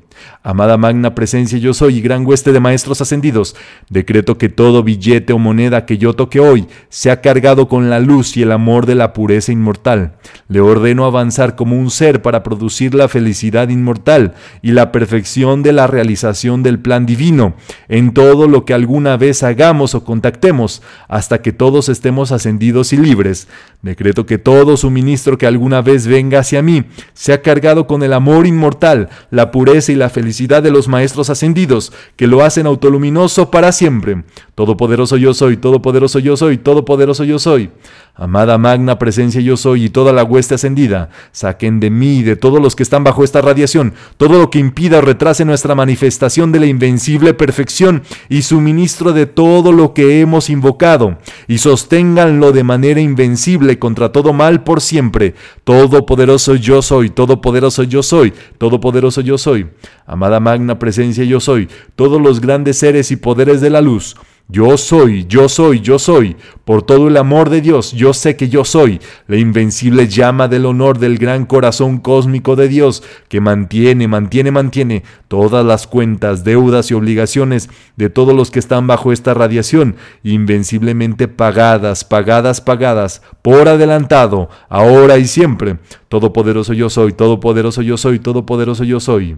Amada 0.41 0.77
magna 0.77 1.13
presencia 1.13 1.57
yo 1.57 1.73
soy 1.73 1.97
y 1.97 2.01
gran 2.01 2.25
hueste 2.25 2.51
de 2.51 2.59
maestros 2.59 3.01
ascendidos, 3.01 3.55
decreto 3.89 4.37
que 4.37 4.49
todo 4.49 4.81
billete 4.81 5.33
o 5.33 5.39
moneda 5.39 5.85
que 5.85 5.97
yo 5.97 6.13
toque 6.13 6.39
hoy 6.39 6.67
sea 6.89 7.21
cargado 7.21 7.67
con 7.67 7.89
la 7.89 7.99
luz 7.99 8.37
y 8.37 8.43
el 8.43 8.51
amor 8.51 8.85
de 8.85 8.95
la 8.95 9.13
pureza 9.13 9.51
inmortal. 9.51 10.13
Le 10.47 10.61
ordeno 10.61 11.05
avanzar 11.05 11.55
como 11.55 11.77
un 11.77 11.91
ser 11.91 12.21
para 12.21 12.43
producir 12.43 12.95
la 12.95 13.09
felicidad 13.09 13.69
inmortal 13.69 14.35
y 14.61 14.71
la 14.71 14.91
perfección 14.91 15.63
de 15.63 15.73
la 15.73 15.85
realización 15.85 16.63
del 16.63 16.79
plan 16.79 17.05
divino 17.05 17.55
en 17.89 18.13
todo 18.13 18.47
lo 18.47 18.63
que 18.63 18.73
alguna 18.73 19.17
vez 19.17 19.43
hagamos 19.43 19.95
o 19.95 20.03
contactemos, 20.03 20.81
hasta 21.07 21.41
que 21.41 21.51
todos 21.51 21.89
estemos 21.89 22.31
ascendidos 22.31 22.93
y 22.93 22.97
libres. 22.97 23.47
Decreto 23.81 24.25
que 24.25 24.37
todo 24.37 24.77
suministro 24.77 25.37
que 25.37 25.45
alguna 25.57 25.81
vez 25.81 26.05
venga 26.05 26.39
hacia 26.39 26.61
mí 26.61 26.85
sea 27.13 27.41
cargado 27.41 27.87
con 27.87 28.03
el 28.03 28.13
amor 28.13 28.45
inmortal, 28.45 29.09
la 29.31 29.51
pureza 29.51 29.91
y 29.91 29.95
la 29.95 30.09
felicidad 30.09 30.61
de 30.61 30.69
los 30.69 30.87
maestros 30.87 31.29
ascendidos, 31.29 31.91
que 32.15 32.27
lo 32.27 32.43
hacen 32.43 32.67
autoluminoso 32.67 33.49
para 33.49 33.71
siempre. 33.71 34.23
Todopoderoso 34.57 35.17
yo 35.17 35.35
soy, 35.35 35.55
todopoderoso 35.55 36.17
yo 36.17 36.35
soy, 36.35 36.57
todopoderoso 36.57 37.23
yo 37.23 37.37
soy. 37.37 37.69
Amada 38.15 38.57
magna 38.57 38.97
presencia 38.97 39.39
yo 39.39 39.55
soy 39.55 39.85
y 39.85 39.89
toda 39.89 40.11
la 40.13 40.23
hueste 40.23 40.55
ascendida, 40.55 41.09
saquen 41.31 41.79
de 41.79 41.91
mí 41.91 42.17
y 42.17 42.23
de 42.23 42.35
todos 42.35 42.59
los 42.59 42.75
que 42.75 42.81
están 42.81 43.03
bajo 43.03 43.23
esta 43.23 43.39
radiación 43.39 43.93
todo 44.17 44.39
lo 44.39 44.49
que 44.49 44.57
impida 44.57 44.97
o 44.97 45.01
retrase 45.01 45.45
nuestra 45.45 45.75
manifestación 45.75 46.51
de 46.51 46.59
la 46.59 46.65
invencible 46.65 47.35
perfección 47.35 48.01
y 48.29 48.41
suministro 48.41 49.13
de 49.13 49.27
todo 49.27 49.71
lo 49.71 49.93
que 49.93 50.21
hemos 50.21 50.49
invocado, 50.49 51.19
y 51.47 51.59
sosténganlo 51.59 52.51
de 52.51 52.63
manera 52.63 52.99
invencible 52.99 53.77
contra 53.77 54.11
todo 54.11 54.33
mal 54.33 54.63
por 54.63 54.81
siempre. 54.81 55.35
Todopoderoso 55.65 56.55
yo 56.55 56.81
soy, 56.81 57.11
todopoderoso 57.11 57.83
yo 57.83 58.01
soy, 58.01 58.33
todopoderoso 58.57 59.21
yo 59.21 59.37
soy. 59.37 59.67
Amada 60.07 60.39
magna 60.39 60.79
presencia 60.79 61.23
yo 61.25 61.39
soy, 61.39 61.69
todos 61.95 62.19
los 62.19 62.41
grandes 62.41 62.79
seres 62.79 63.11
y 63.11 63.17
poderes 63.17 63.61
de 63.61 63.69
la 63.69 63.81
luz, 63.81 64.15
yo 64.49 64.77
soy, 64.77 65.25
yo 65.25 65.49
soy, 65.49 65.81
yo 65.81 65.99
soy. 65.99 66.37
Por 66.63 66.81
todo 66.81 67.09
el 67.09 67.17
amor 67.17 67.49
de 67.49 67.59
Dios, 67.59 67.91
yo 67.91 68.13
sé 68.13 68.37
que 68.37 68.47
yo 68.47 68.63
soy. 68.63 69.01
La 69.27 69.35
invencible 69.35 70.07
llama 70.07 70.47
del 70.47 70.65
honor 70.65 70.99
del 70.99 71.17
gran 71.17 71.45
corazón 71.45 71.97
cósmico 71.97 72.55
de 72.55 72.69
Dios, 72.69 73.03
que 73.27 73.41
mantiene, 73.41 74.07
mantiene, 74.07 74.51
mantiene 74.51 75.03
todas 75.27 75.65
las 75.65 75.85
cuentas, 75.85 76.45
deudas 76.45 76.91
y 76.91 76.93
obligaciones 76.93 77.69
de 77.97 78.09
todos 78.09 78.33
los 78.33 78.49
que 78.49 78.59
están 78.59 78.87
bajo 78.87 79.11
esta 79.11 79.33
radiación, 79.33 79.97
invenciblemente 80.23 81.27
pagadas, 81.27 82.05
pagadas, 82.05 82.61
pagadas, 82.61 83.21
por 83.41 83.67
adelantado, 83.67 84.49
ahora 84.69 85.17
y 85.17 85.27
siempre. 85.27 85.77
Todopoderoso 86.07 86.71
yo 86.71 86.89
soy, 86.89 87.11
todopoderoso 87.11 87.81
yo 87.81 87.97
soy, 87.97 88.19
todopoderoso 88.19 88.85
yo 88.85 89.01
soy. 89.01 89.35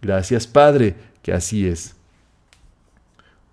Gracias 0.00 0.46
Padre, 0.46 0.94
que 1.22 1.32
así 1.32 1.66
es. 1.66 1.96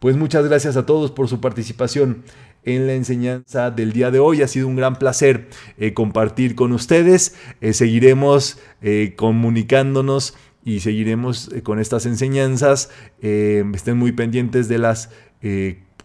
Pues 0.01 0.17
muchas 0.17 0.43
gracias 0.47 0.77
a 0.77 0.87
todos 0.87 1.11
por 1.11 1.27
su 1.27 1.39
participación 1.39 2.23
en 2.63 2.87
la 2.87 2.95
enseñanza 2.95 3.69
del 3.69 3.93
día 3.93 4.09
de 4.09 4.17
hoy. 4.17 4.41
Ha 4.41 4.47
sido 4.47 4.67
un 4.67 4.75
gran 4.75 4.95
placer 4.95 5.47
eh, 5.77 5.93
compartir 5.93 6.55
con 6.55 6.71
ustedes. 6.71 7.35
Eh, 7.61 7.73
seguiremos 7.73 8.57
eh, 8.81 9.13
comunicándonos 9.15 10.33
y 10.65 10.79
seguiremos 10.79 11.51
con 11.61 11.77
estas 11.77 12.07
enseñanzas. 12.07 12.89
estén 13.21 13.95
muy 13.95 14.11
pendientes 14.11 14.67
de 14.67 14.79
las 14.79 15.11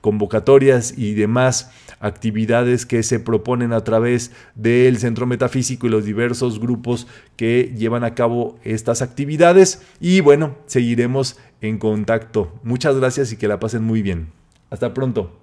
convocatorias 0.06 0.96
y 0.96 1.14
demás 1.14 1.72
actividades 1.98 2.86
que 2.86 3.02
se 3.02 3.18
proponen 3.18 3.72
a 3.72 3.82
través 3.82 4.30
del 4.54 4.98
Centro 4.98 5.26
Metafísico 5.26 5.88
y 5.88 5.90
los 5.90 6.04
diversos 6.04 6.60
grupos 6.60 7.08
que 7.34 7.74
llevan 7.76 8.04
a 8.04 8.14
cabo 8.14 8.56
estas 8.62 9.02
actividades. 9.02 9.82
Y 9.98 10.20
bueno, 10.20 10.54
seguiremos 10.66 11.40
en 11.60 11.78
contacto. 11.78 12.54
Muchas 12.62 12.94
gracias 12.94 13.32
y 13.32 13.36
que 13.36 13.48
la 13.48 13.58
pasen 13.58 13.82
muy 13.82 14.00
bien. 14.00 14.28
Hasta 14.70 14.94
pronto. 14.94 15.40